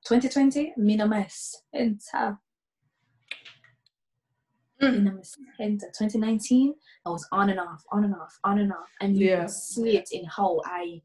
[0.06, 1.62] 2020, minimus.
[1.74, 2.38] Enter.
[4.82, 5.22] Mm.
[5.60, 5.88] Enter.
[5.88, 6.74] 2019,
[7.06, 9.46] I was on and off, on and off, on and off, and you yeah.
[9.46, 11.02] see it in how I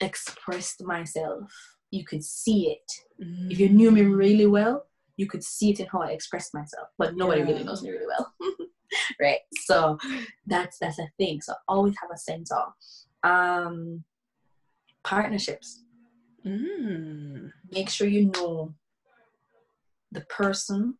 [0.00, 1.50] expressed myself
[1.90, 3.24] you could see it.
[3.24, 3.50] Mm.
[3.50, 4.86] If you knew me really well,
[5.16, 6.88] you could see it in how I expressed myself.
[6.98, 7.46] But nobody yeah.
[7.48, 8.32] really knows me really well.
[9.20, 9.40] right?
[9.62, 9.98] So
[10.46, 11.40] that's that's a thing.
[11.40, 12.72] So always have a sense of
[13.22, 14.04] um
[15.04, 15.84] partnerships.
[16.46, 17.50] Mm.
[17.70, 18.74] Make sure you know
[20.12, 20.94] the person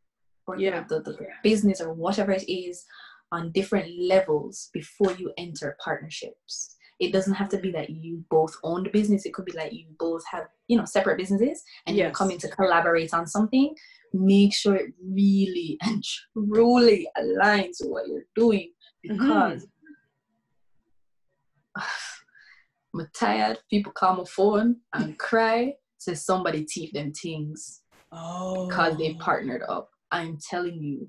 [0.54, 0.84] or yeah.
[0.88, 2.84] the, the, the business or whatever it is
[3.32, 8.54] on different levels before you enter partnerships it doesn't have to be that you both
[8.62, 11.96] own the business it could be like you both have you know separate businesses and
[11.96, 12.04] yes.
[12.04, 13.74] you're coming to collaborate on something
[14.12, 18.70] make sure it really and truly aligns with what you're doing
[19.02, 19.66] because
[21.76, 21.82] mm-hmm.
[22.94, 23.58] I'm tired.
[23.70, 25.74] People call my phone and cry.
[25.98, 28.66] Says somebody teach them things oh.
[28.66, 29.90] because they partnered up.
[30.10, 31.08] I'm telling you,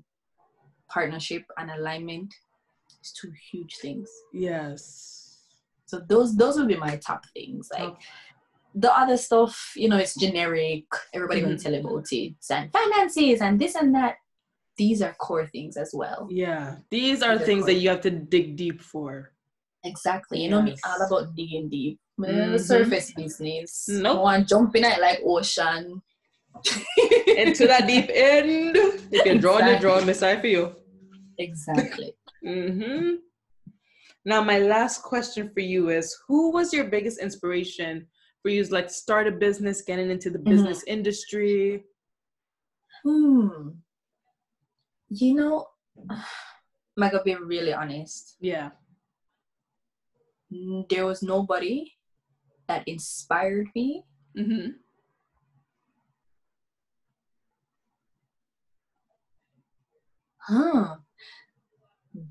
[0.88, 2.32] partnership and alignment
[3.02, 4.10] is two huge things.
[4.32, 5.38] Yes.
[5.86, 7.68] So those those would be my top things.
[7.72, 8.04] Like okay.
[8.74, 10.84] the other stuff, you know, it's generic.
[11.12, 11.50] Everybody mm-hmm.
[11.50, 14.16] will tell about it and finances and this and that.
[14.78, 16.26] These are core things as well.
[16.30, 19.32] Yeah, these are these things are that you have to dig deep for.
[19.84, 20.38] Exactly.
[20.38, 20.50] You yes.
[20.50, 21.98] know me all about digging deep.
[22.20, 22.56] Mm-hmm.
[22.58, 23.88] surface business.
[23.88, 24.22] No nope.
[24.22, 26.00] one jumping at like ocean.
[27.26, 28.76] Into that deep end.
[29.10, 29.74] You can draw exactly.
[29.74, 30.74] the draw, miss I feel.
[31.38, 32.14] Exactly.
[32.46, 33.14] mm-hmm.
[34.24, 38.06] Now, my last question for you is who was your biggest inspiration
[38.42, 40.50] for you to like start a business, getting into the mm-hmm.
[40.50, 40.92] business mm-hmm.
[40.92, 41.84] industry?
[43.04, 43.70] Hmm.
[45.08, 45.66] You know,
[46.98, 48.36] gonna be really honest.
[48.40, 48.70] Yeah.
[50.90, 51.92] There was nobody
[52.68, 54.04] that inspired me.
[54.38, 54.68] Mm-hmm.
[60.46, 60.96] Huh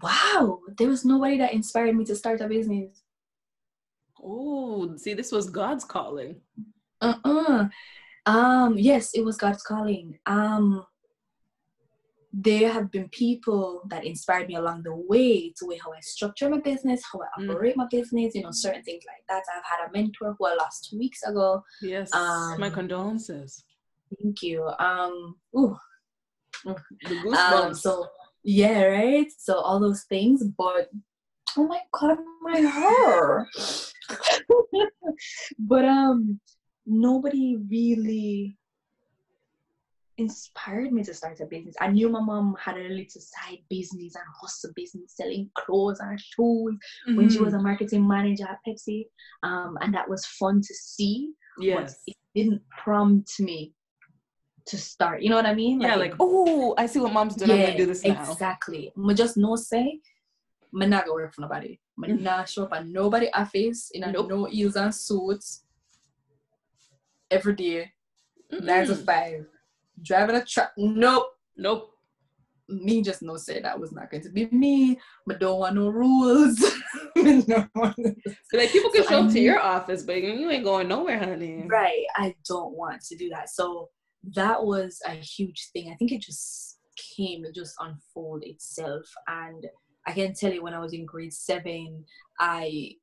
[0.02, 3.02] wow, there was nobody that inspired me to start a business.
[4.22, 6.42] Oh, see, this was God's calling.
[7.02, 7.68] Uh-uh.
[8.26, 10.20] Um, yes, it was God's calling.
[10.28, 10.86] Um,
[12.32, 16.50] there have been people that inspired me along the way to way how I structure
[16.50, 17.50] my business, how I mm.
[17.50, 17.78] operate mm.
[17.78, 19.44] my business, you know, certain things like that.
[19.54, 21.64] I've had a mentor who I lost two weeks ago.
[21.82, 22.14] Yes.
[22.14, 23.64] Um, my condolences.
[24.22, 24.70] Thank you.
[24.80, 25.76] Um, ooh.
[26.64, 27.36] The goosebumps.
[27.36, 28.08] Um, so
[28.44, 29.28] yeah, right?
[29.38, 30.90] So all those things, but
[31.58, 33.48] oh my god, my hair.
[35.60, 36.40] but um
[36.86, 38.58] nobody really
[40.18, 41.76] inspired me to start a business.
[41.82, 46.20] I knew my mom had a little side business and hustle business selling clothes and
[46.20, 47.16] shoes mm-hmm.
[47.16, 47.68] when she was a mm-hmm.
[47.68, 49.06] marketing manager at Pepsi.
[49.44, 51.32] Um, and that was fun to see.
[51.60, 52.00] Yes.
[52.06, 53.74] But it didn't prompt me
[54.66, 55.22] to start.
[55.22, 55.82] You know what I mean?
[55.82, 57.52] Yeah, like, like oh, I see what mom's doing.
[57.52, 58.32] Yeah, I'm gonna do this now.
[58.32, 58.92] Exactly.
[59.10, 60.00] I just no say,
[60.74, 61.80] I'm not gonna work for nobody.
[62.04, 62.22] I'm mm.
[62.22, 64.30] not show up at nobody office in a nope.
[64.30, 65.64] no heels and suits
[67.30, 67.92] every day,
[68.52, 68.64] Mm-mm.
[68.64, 69.46] nine to five,
[70.02, 70.72] driving a truck.
[70.78, 71.28] Nope.
[71.58, 71.88] Nope.
[72.70, 75.00] Me just no say that was not going to be me.
[75.28, 76.58] But don't want no rules.
[77.16, 77.68] no.
[77.76, 81.66] like people can so show up to your office, but you ain't going nowhere, honey.
[81.68, 82.06] Right.
[82.16, 83.50] I don't want to do that.
[83.50, 83.90] So
[84.36, 85.90] that was a huge thing.
[85.92, 86.80] I think it just
[87.16, 89.06] came, it just unfolded itself.
[89.28, 89.66] And
[90.06, 92.06] I can tell you when I was in grade seven,
[92.40, 92.96] I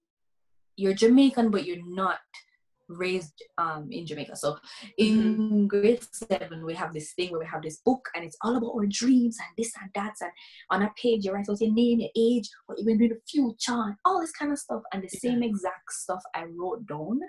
[0.77, 2.19] you're Jamaican, but you're not
[2.89, 4.37] raised um, in Jamaica.
[4.37, 4.57] So
[4.97, 5.67] in mm-hmm.
[5.67, 8.75] grade seven, we have this thing where we have this book and it's all about
[8.75, 10.15] our dreams and this and that.
[10.21, 10.31] And
[10.71, 13.15] on a page, you write out your name, your age, what you're going to do
[13.15, 14.83] in the future, and all this kind of stuff.
[14.93, 15.31] And the yeah.
[15.31, 17.21] same exact stuff I wrote down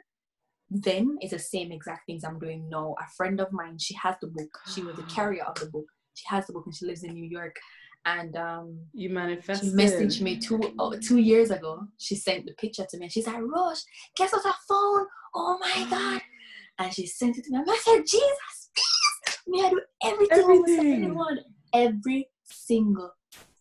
[0.71, 2.95] then is the same exact things I'm doing now.
[2.99, 4.59] A friend of mine, she has the book.
[4.67, 5.85] She was the carrier of the book.
[6.13, 7.55] She has the book and she lives in New York.
[8.05, 9.69] And um, you manifested.
[9.69, 11.81] She messaged me two oh, two years ago.
[11.97, 13.81] She sent the picture to me and she's like, Rosh,
[14.15, 15.05] guess what's her phone?
[15.35, 16.21] Oh my god!
[16.79, 17.57] And she sent it to me.
[17.57, 21.05] And I said, Jesus, please, me I do everything, everything.
[21.05, 21.39] I want.
[21.73, 23.11] Every single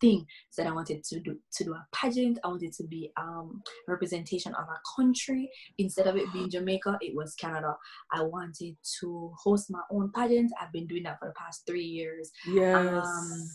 [0.01, 0.27] thing.
[0.51, 2.39] Said I wanted to do to do a pageant.
[2.45, 5.51] I wanted to be um representation of a country.
[5.79, 7.77] Instead of it being Jamaica, it was Canada.
[8.13, 10.53] I wanted to host my own pageant.
[10.61, 12.31] I've been doing that for the past three years.
[12.47, 13.05] Yes.
[13.05, 13.49] Um,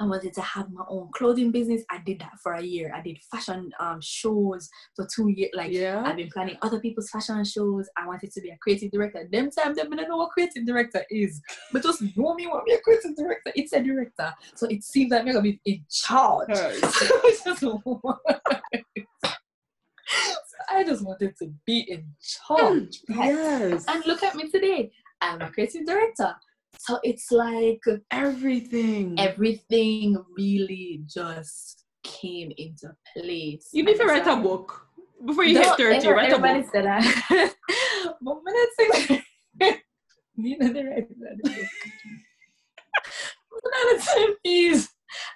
[0.00, 1.82] I wanted to have my own clothing business.
[1.90, 2.92] I did that for a year.
[2.94, 5.50] I did fashion um, shows for two years.
[5.54, 6.02] Like yeah.
[6.04, 7.88] I've been planning other people's fashion shows.
[7.96, 9.28] I wanted to be a creative director.
[9.30, 11.40] Them time them didn't know what creative director is.
[11.72, 13.52] But just know me to be a creative director.
[13.56, 14.32] It's a director.
[14.54, 16.48] So it seems like I'm gonna be in charge.
[17.58, 17.80] so
[20.70, 23.00] I just wanted to be in charge.
[23.08, 23.84] Yes.
[23.88, 24.92] And look at me today.
[25.20, 26.34] I'm a creative director.
[26.78, 33.68] So it's like everything, everything really just came into place.
[33.72, 34.86] You need to write like, a book
[35.26, 35.96] before you hit 30.
[35.96, 36.66] Ever, write a book.
[36.72, 37.54] Said that.
[38.22, 39.24] but when I say
[40.38, 41.68] need to write that.
[43.64, 44.88] Not time fees.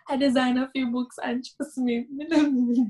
[0.09, 2.07] I design a few books and trust me,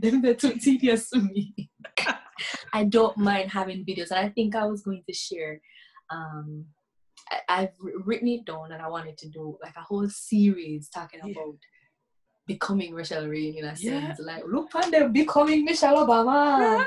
[0.01, 1.71] them they're too tedious to me.
[2.73, 5.61] I don't mind having videos, and I think I was going to share
[6.11, 6.67] um,
[7.49, 7.75] I've
[8.05, 11.33] written it down and I wanted to do like a whole series talking yeah.
[11.33, 11.57] about
[12.47, 14.19] becoming Roushelle Reign in a sense.
[14.19, 14.25] Yeah.
[14.25, 16.87] Like, look at them becoming Michelle Obama.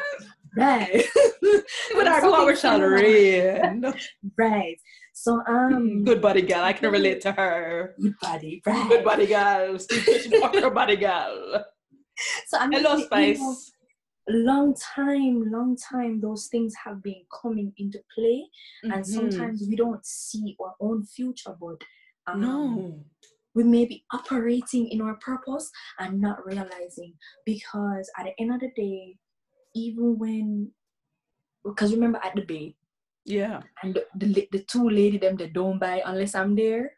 [0.58, 1.06] Right.
[1.94, 3.94] But I go Roushelle Reign.
[4.38, 4.78] right.
[5.14, 7.96] So um good body girl, I can relate to her.
[8.02, 8.90] Good body, right.
[8.90, 9.80] Good body girl.
[9.80, 11.66] Steve Walker body girl.
[12.48, 13.74] So I'm Hello Spice
[14.30, 18.44] long time long time those things have been coming into play.
[18.84, 18.92] Mm-hmm.
[18.92, 21.82] and sometimes we don't see our own future but
[22.28, 23.00] um, no.
[23.54, 25.70] we may be operating in our purpose
[26.00, 27.14] and not realizing.
[27.46, 29.18] Because at the end of the day
[29.76, 30.72] even when
[31.64, 32.76] because remember at the bay
[33.26, 33.62] yeah.
[33.84, 36.94] and the, the, the two lady them that don't buy unless i'm there.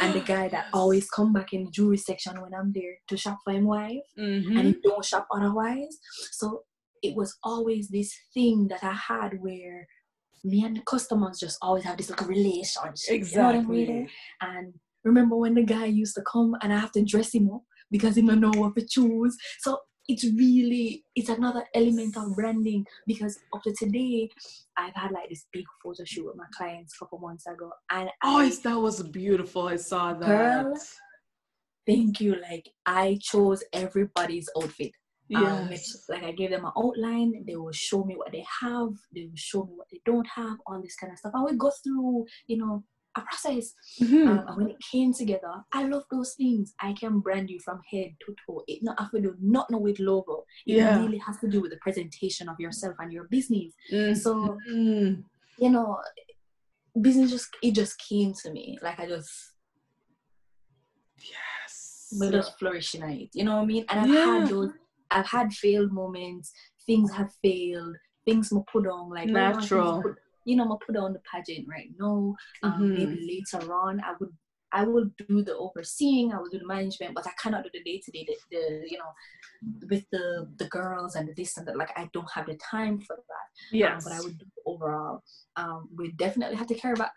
[0.00, 3.16] And the guy that always come back in the jewelry section when I'm there to
[3.16, 4.06] shop for him wife.
[4.18, 4.56] Mm-hmm.
[4.56, 5.98] and he don't shop otherwise.
[6.30, 6.62] So
[7.02, 9.86] it was always this thing that I had where
[10.44, 13.10] me and the customers just always have this like relationship.
[13.10, 13.80] Exactly.
[13.80, 14.08] You know I mean?
[14.40, 14.74] And
[15.04, 18.16] remember when the guy used to come and I have to dress him up because
[18.16, 19.36] he don't know what to choose.
[19.60, 19.78] So
[20.08, 24.28] it's really it's another element of branding because up to today
[24.76, 28.10] I've had like this big photo shoot with my clients a couple months ago and
[28.24, 30.74] oh I, that was beautiful I saw that girl,
[31.86, 34.90] thank you like I chose everybody's outfit
[35.28, 36.04] yes.
[36.08, 39.22] Um, like I gave them an outline, they will show me what they have, they
[39.22, 41.32] will show me what they don't have, all this kind of stuff.
[41.34, 42.84] And we go through, you know,
[43.16, 43.74] a process.
[44.00, 44.28] Mm-hmm.
[44.28, 46.74] Um, and when it came together, I love those things.
[46.80, 48.62] I can brand you from head to toe.
[48.66, 50.44] It not have to do not know with logo.
[50.66, 50.98] It yeah.
[50.98, 53.72] really has to do with the presentation of yourself and your business.
[53.92, 54.14] Mm-hmm.
[54.14, 55.98] So you know,
[57.00, 58.78] business just it just came to me.
[58.82, 59.52] Like I just
[61.18, 62.14] Yes.
[62.18, 63.30] We just flourishing it.
[63.34, 63.84] You know what I mean?
[63.88, 64.38] And I've yeah.
[64.40, 64.72] had those
[65.12, 66.52] I've had failed moments.
[66.86, 67.96] Things have failed.
[68.24, 70.02] Things more put on like natural.
[70.02, 72.34] Put, you know, I put on the pageant right now.
[72.62, 72.94] Um, mm-hmm.
[72.94, 74.30] Maybe later on, I would
[74.72, 77.82] I will do the overseeing, I will do the management, but I cannot do the
[77.82, 79.12] day to day, the you know,
[79.90, 81.76] with the the girls and the this and that.
[81.76, 83.76] Like I don't have the time for that.
[83.76, 83.94] Yeah.
[83.94, 85.22] Um, but I would do overall.
[85.56, 87.10] Um, we definitely have to care about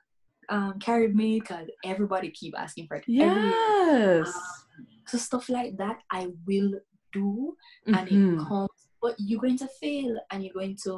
[0.50, 3.06] um carry me because everybody keep asking for it.
[3.08, 4.28] Yes.
[4.28, 6.74] Um, so stuff like that, I will
[7.16, 7.56] do
[7.88, 8.40] and mm-hmm.
[8.40, 8.70] it comes
[9.02, 10.94] but you're going to fail and you're going to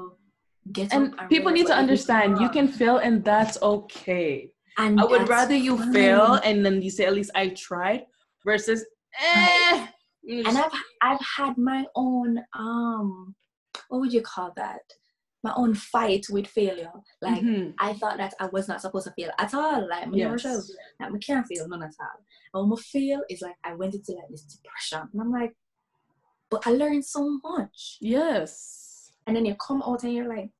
[0.71, 5.27] get and people need to understand you can fail and that's okay and I would
[5.27, 5.93] rather you fine.
[5.93, 8.05] fail and then you say at least I tried
[8.45, 8.85] versus
[9.19, 9.87] eh.
[10.29, 13.35] And I've I've had my own um
[13.89, 14.81] what would you call that?
[15.43, 16.91] My own fight with failure.
[17.21, 17.71] Like mm-hmm.
[17.79, 19.87] I thought that I was not supposed to fail at all.
[19.87, 20.43] Like my yes.
[20.43, 22.61] like I can't fail none at all.
[22.61, 25.09] And when I fail is like I went into like this depression.
[25.13, 25.53] And I'm like,
[26.49, 27.97] but I learned so much.
[28.01, 29.11] Yes.
[29.25, 30.51] And then you come out and you're like,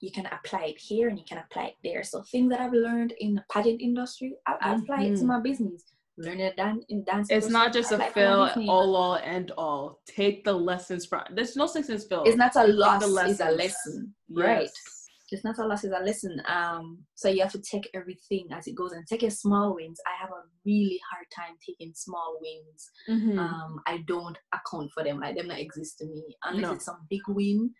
[0.00, 2.02] you can apply it here and you can apply it there.
[2.02, 5.14] So things that I've learned in the pageant industry, I, I apply mm-hmm.
[5.14, 5.84] it to my business.
[6.18, 7.28] Learn it dan- in dance.
[7.30, 10.00] It's not just a fail all all end all.
[10.06, 11.22] Take the lessons from.
[11.34, 12.24] There's no such as fail.
[12.26, 13.02] It's not a loss.
[13.02, 14.14] It's a lesson.
[14.28, 14.46] Yes.
[14.46, 14.70] Right.
[15.32, 15.84] It's not a loss.
[15.84, 16.42] It's a lesson.
[16.46, 16.98] Um.
[17.14, 20.00] So you have to take everything as it goes and take your small wins.
[20.06, 22.90] I have a really hard time taking small wins.
[23.08, 23.38] Mm-hmm.
[23.38, 23.80] Um.
[23.86, 25.20] I don't account for them.
[25.20, 26.72] Like them not exist to me unless no.
[26.72, 27.72] it's some big win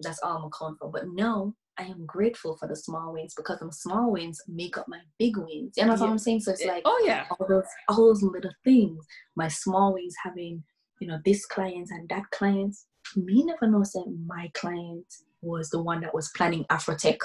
[0.00, 0.90] that's all I'm account for.
[0.90, 4.86] But no, I am grateful for the small wins because the small wins make up
[4.88, 5.74] my big wins.
[5.76, 6.40] You know what I'm saying?
[6.40, 9.04] So it's like oh yeah, all those all those little things.
[9.36, 10.62] My small wins having
[11.00, 12.76] you know this client and that client.
[13.16, 15.06] Me never know that my client
[15.40, 17.18] was the one that was planning Afrotech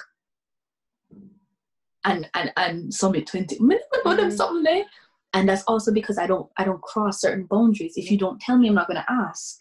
[2.06, 3.60] and and and Summit 20.
[3.60, 4.82] Me never them mm-hmm.
[5.36, 7.94] And that's also because I don't I don't cross certain boundaries.
[7.96, 9.58] If you don't tell me, I'm not gonna ask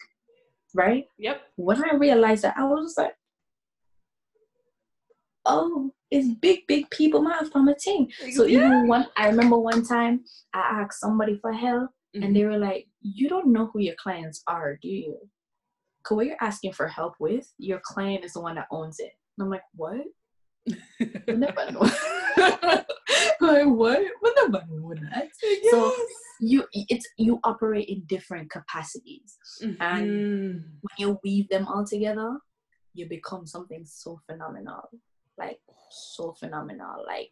[0.73, 1.05] right?
[1.17, 1.41] Yep.
[1.55, 3.15] When I realized that, I was like,
[5.45, 8.07] oh, it's big, big people might from a team.
[8.33, 8.59] So yeah.
[8.59, 10.23] even one, I remember one time
[10.53, 12.23] I asked somebody for help, mm-hmm.
[12.23, 15.17] and they were like, "You don't know who your clients are, do you?
[16.03, 19.13] Cause what you're asking for help with, your client is the one that owns it."
[19.37, 20.01] And I'm like, "What?
[21.27, 21.89] never know."
[23.41, 23.99] like what?
[24.21, 25.29] We never know that.
[25.41, 25.71] Yes.
[25.71, 25.93] So
[26.43, 29.81] you it's you operate in different capacities mm-hmm.
[29.81, 32.37] and when you weave them all together
[32.93, 34.89] you become something so phenomenal
[35.37, 37.31] like so phenomenal like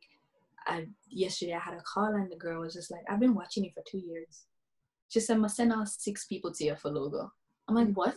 [0.68, 3.64] I, yesterday I had a call and the girl was just like I've been watching
[3.64, 4.46] you for two years
[5.10, 7.32] she said "I'm gonna send out six people to you for logo
[7.68, 8.16] I'm like what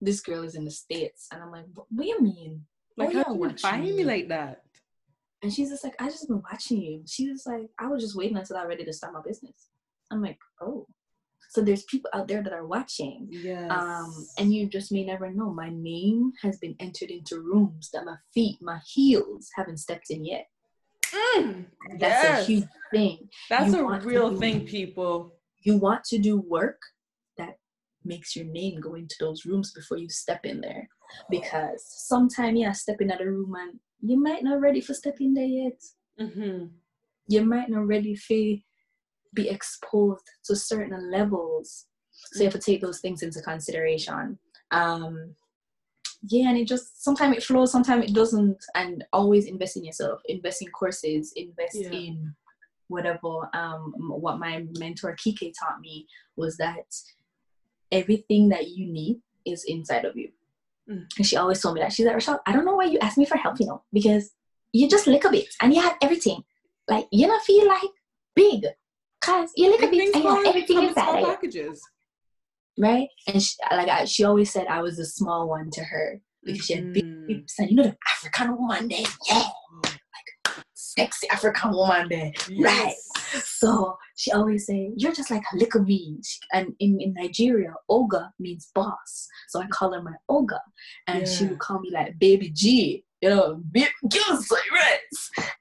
[0.00, 2.64] this girl is in the states and I'm like what, what do you mean
[2.96, 4.62] like how do you find me like that
[5.42, 8.16] and she's just like I just been watching you she was like I was just
[8.16, 9.68] waiting until I'm ready to start my business
[10.10, 10.86] I'm like, oh.
[11.50, 13.28] So there's people out there that are watching.
[13.30, 13.70] Yes.
[13.70, 15.50] Um, and you just may never know.
[15.50, 20.24] My name has been entered into rooms that my feet, my heels haven't stepped in
[20.24, 20.48] yet.
[21.12, 21.66] Mm,
[21.98, 22.42] that's yes.
[22.42, 23.28] a huge thing.
[23.48, 25.34] That's you a real thing, people.
[25.60, 26.80] You want to do work
[28.04, 30.88] makes your name go into those rooms before you step in there.
[31.30, 35.44] Because sometimes, yeah, step in a room and you might not ready for stepping there
[35.44, 35.82] yet.
[36.20, 36.66] Mm-hmm.
[37.28, 38.34] You might not ready for
[39.34, 41.86] be exposed to certain levels.
[42.32, 44.38] So you have to take those things into consideration.
[44.70, 45.34] Um,
[46.28, 48.64] yeah, and it just sometimes it flows, sometimes it doesn't.
[48.74, 51.90] And always invest in yourself, invest in courses, invest yeah.
[51.90, 52.34] in
[52.88, 53.48] whatever.
[53.54, 56.86] Um, what my mentor Kike taught me was that
[57.94, 60.28] everything that you need is inside of you.
[60.90, 61.06] Mm.
[61.16, 61.92] And she always told me that.
[61.92, 64.32] She's like, Roushelle, I don't know why you asked me for help, you know, because
[64.72, 66.44] you just lick a bit and you have everything.
[66.88, 67.90] Like, you don't feel like
[68.34, 68.66] big.
[69.22, 71.24] Cause you look at these, I everything inside.
[71.24, 71.80] Packages.
[72.76, 76.20] Right, and she, like I, she always said, I was a small one to her
[76.42, 79.48] because she had big hips, and you know the African woman there, yeah,
[79.84, 82.64] like sexy African woman there, yes.
[82.64, 82.94] right?
[83.64, 86.20] So she always say, "You're just like a little me."
[86.52, 90.60] And in, in Nigeria, Oga means boss, so I call her my Oga,
[91.06, 91.32] and yeah.
[91.32, 94.98] she would call me like Baby G you know, big girls right?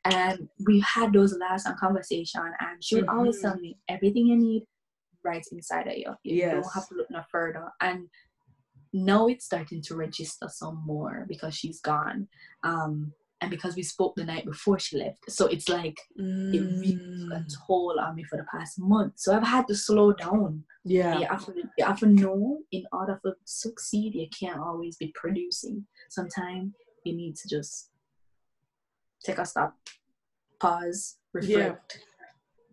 [0.04, 3.18] And we had those last conversation, and she would mm-hmm.
[3.18, 4.64] always tell me everything you need
[5.24, 6.14] right inside of you.
[6.24, 6.54] You yes.
[6.56, 7.72] don't have to look no further.
[7.80, 8.10] And
[8.92, 12.28] now it's starting to register some more because she's gone.
[12.64, 13.14] Um,
[13.44, 15.30] and because we spoke the night before she left.
[15.30, 16.54] So it's like mm.
[16.54, 19.14] it really took a toll on me for the past month.
[19.18, 20.64] So I've had to slow down.
[20.86, 21.20] Yeah.
[21.20, 25.12] You have to, you have to know in order for succeed, you can't always be
[25.14, 25.86] producing.
[26.10, 26.72] Sometimes
[27.04, 27.90] you need to just
[29.26, 29.76] take a stop,
[30.62, 32.02] pause, reflect, yeah.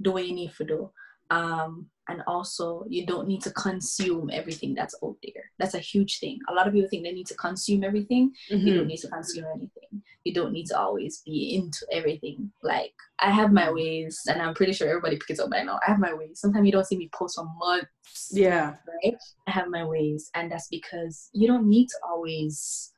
[0.02, 0.90] do what you need to do.
[1.30, 5.44] Um, and also, you don't need to consume everything that's out there.
[5.58, 6.40] That's a huge thing.
[6.48, 8.32] A lot of people think they need to consume everything.
[8.50, 8.66] Mm-hmm.
[8.66, 10.02] You don't need to consume anything.
[10.24, 12.50] You don't need to always be into everything.
[12.62, 15.78] Like, I have my ways, and I'm pretty sure everybody picks up by now.
[15.86, 16.40] I have my ways.
[16.40, 18.30] Sometimes you don't see me post for months.
[18.32, 18.74] Yeah.
[19.04, 19.14] Right?
[19.46, 20.30] I have my ways.
[20.34, 22.92] And that's because you don't need to always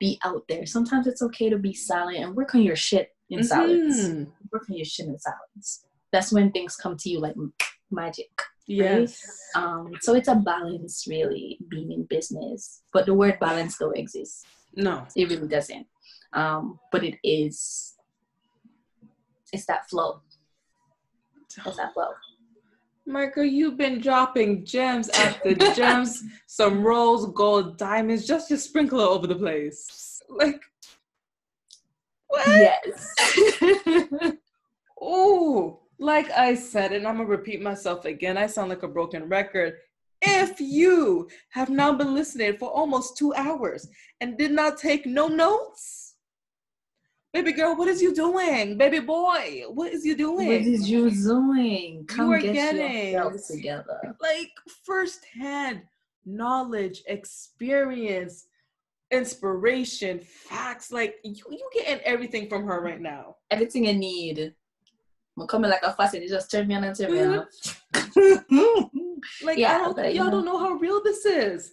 [0.00, 0.64] be out there.
[0.66, 3.46] Sometimes it's okay to be silent and work on your shit in mm-hmm.
[3.46, 4.28] silence.
[4.50, 5.84] Work on your shit in silence.
[6.10, 7.34] That's when things come to you like
[7.90, 8.30] magic.
[8.66, 9.22] Yes.
[9.54, 9.62] Right?
[9.62, 12.82] Um, so it's a balance, really, being in business.
[12.92, 14.44] But the word balance still exists.
[14.74, 15.06] No.
[15.14, 15.86] It really doesn't.
[16.32, 17.94] Um, but it is
[19.54, 20.20] it's that flow.
[21.64, 22.08] It's that flow.
[23.06, 29.06] Michael, you've been dropping gems after gems, some rose gold diamonds, just to sprinkle it
[29.06, 30.20] over the place.
[30.28, 30.60] Like,
[32.26, 32.48] what?
[32.48, 33.14] Yes.
[35.00, 38.36] oh, like I said, and I'm gonna repeat myself again.
[38.36, 39.74] I sound like a broken record.
[40.22, 43.88] If you have now been listening for almost two hours
[44.20, 46.14] and did not take no notes,
[47.34, 48.78] Baby girl, what is you doing?
[48.78, 50.46] Baby boy, what is you doing?
[50.46, 52.04] What is you doing?
[52.06, 54.14] Come you are get getting together.
[54.20, 54.52] Like
[54.84, 55.82] firsthand
[56.24, 58.46] knowledge, experience,
[59.10, 60.92] inspiration, facts.
[60.92, 63.34] Like you, you getting everything from her right now.
[63.50, 64.54] Everything I need.
[65.38, 67.82] I'm coming like a fast and you just turn me on and turn me off.
[69.42, 70.30] like yeah, don't, y'all know.
[70.30, 71.72] don't know how real this is.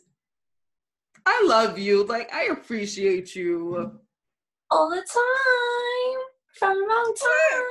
[1.26, 2.06] I love you.
[2.06, 4.00] Like I appreciate you
[4.72, 6.22] all the time
[6.58, 7.64] from a long time.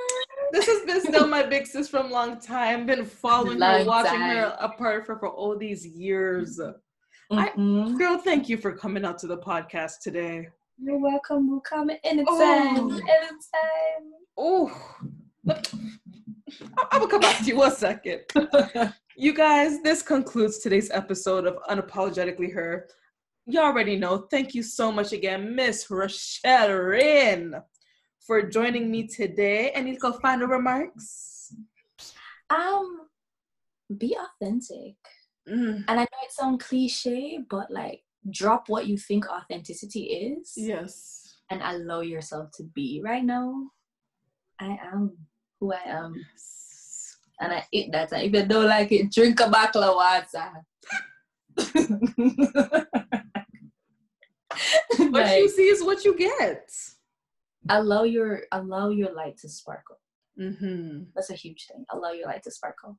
[0.53, 2.87] This has been still my big sis from long time.
[2.87, 4.37] Been following long her, watching time.
[4.37, 6.61] her, a part of her for all these years.
[7.33, 7.95] Mm-hmm.
[7.95, 10.49] I, girl, thank you for coming out to the podcast today.
[10.83, 11.51] You're welcome.
[11.51, 12.27] We'll come anytime.
[12.29, 12.91] Oh.
[12.91, 14.13] Anytime.
[14.37, 15.07] Oh,
[15.51, 18.23] I'm gonna come back to you one second.
[19.17, 22.89] you guys, this concludes today's episode of Unapologetically Her
[23.51, 24.27] you already know.
[24.31, 27.55] Thank you so much again, Miss Roushelle Reign,
[28.21, 29.71] for joining me today.
[29.71, 31.55] Any final remarks?
[32.49, 33.09] Um,
[33.97, 34.95] be authentic.
[35.49, 35.85] Mm.
[35.89, 40.53] And I know it sounds cliche, but like drop what you think authenticity is.
[40.57, 41.39] Yes.
[41.51, 43.01] And allow yourself to be.
[43.05, 43.71] Right now,
[44.61, 45.17] I am
[45.61, 46.15] who I am.
[46.17, 47.19] Yes.
[47.41, 48.13] And I eat that.
[48.13, 50.51] And If you don't like it, drink a bottle of water.
[54.99, 56.71] what like, you see is what you get.
[57.69, 59.97] Allow your allow your light to sparkle.
[60.41, 61.03] Mm-hmm.
[61.15, 61.85] That's a huge thing.
[61.91, 62.99] Allow your light to sparkle.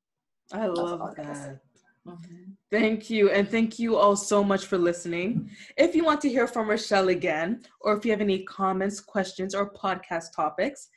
[0.54, 1.60] I love that.
[2.08, 2.52] Mm-hmm.
[2.72, 3.30] Thank you.
[3.30, 5.50] And thank you all so much for listening.
[5.78, 9.54] If you want to hear from Roushelle again, or if you have any comments, questions,
[9.54, 10.90] or podcast topics,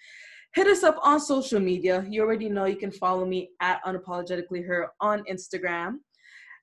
[0.54, 2.04] hit us up on social media.
[2.08, 5.98] You already know you can follow me at unapologetically her on Instagram,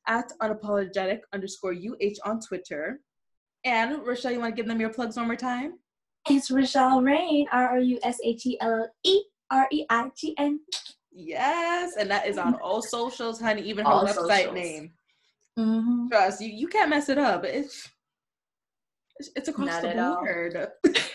[0.08, 3.00] at unapologetic underscore UH on Twitter,
[3.64, 5.74] and Roushelle, you want to give them your plugs one more time?
[6.30, 10.36] It's Roushelle Reign, R R U S H E L E R E I G
[10.38, 10.60] N.
[11.12, 13.62] Yes, and that is on all socials, honey.
[13.64, 14.56] Even her all website socials.
[14.56, 14.92] name.
[15.60, 16.08] Mm-hmm.
[16.10, 17.44] Trust you, you can't mess it up.
[17.44, 17.90] It's
[19.20, 20.72] it's, it's across Not the board.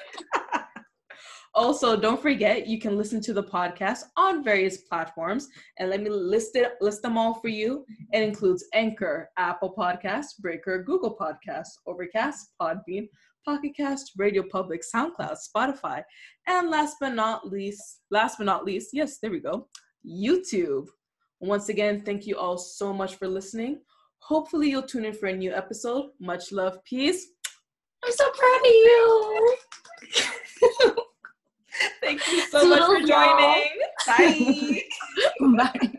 [1.56, 6.10] Also, don't forget you can listen to the podcast on various platforms, and let me
[6.10, 7.86] list it list them all for you.
[8.12, 13.08] It includes Anchor, Apple Podcasts, Breaker, Google Podcasts, Overcast, Podbean,
[13.46, 16.02] Pocket Cast, Radio Public, SoundCloud, Spotify,
[16.46, 19.66] and last but not least, last but not least, yes, there we go,
[20.06, 20.88] YouTube.
[21.40, 23.80] Once again, thank you all so much for listening.
[24.18, 26.10] Hopefully, you'll tune in for a new episode.
[26.20, 27.28] Much love, peace.
[28.04, 29.56] I'm so proud of you.
[32.00, 33.72] Thank you so much for joining.
[34.06, 34.82] Bye.
[35.40, 35.98] Bye.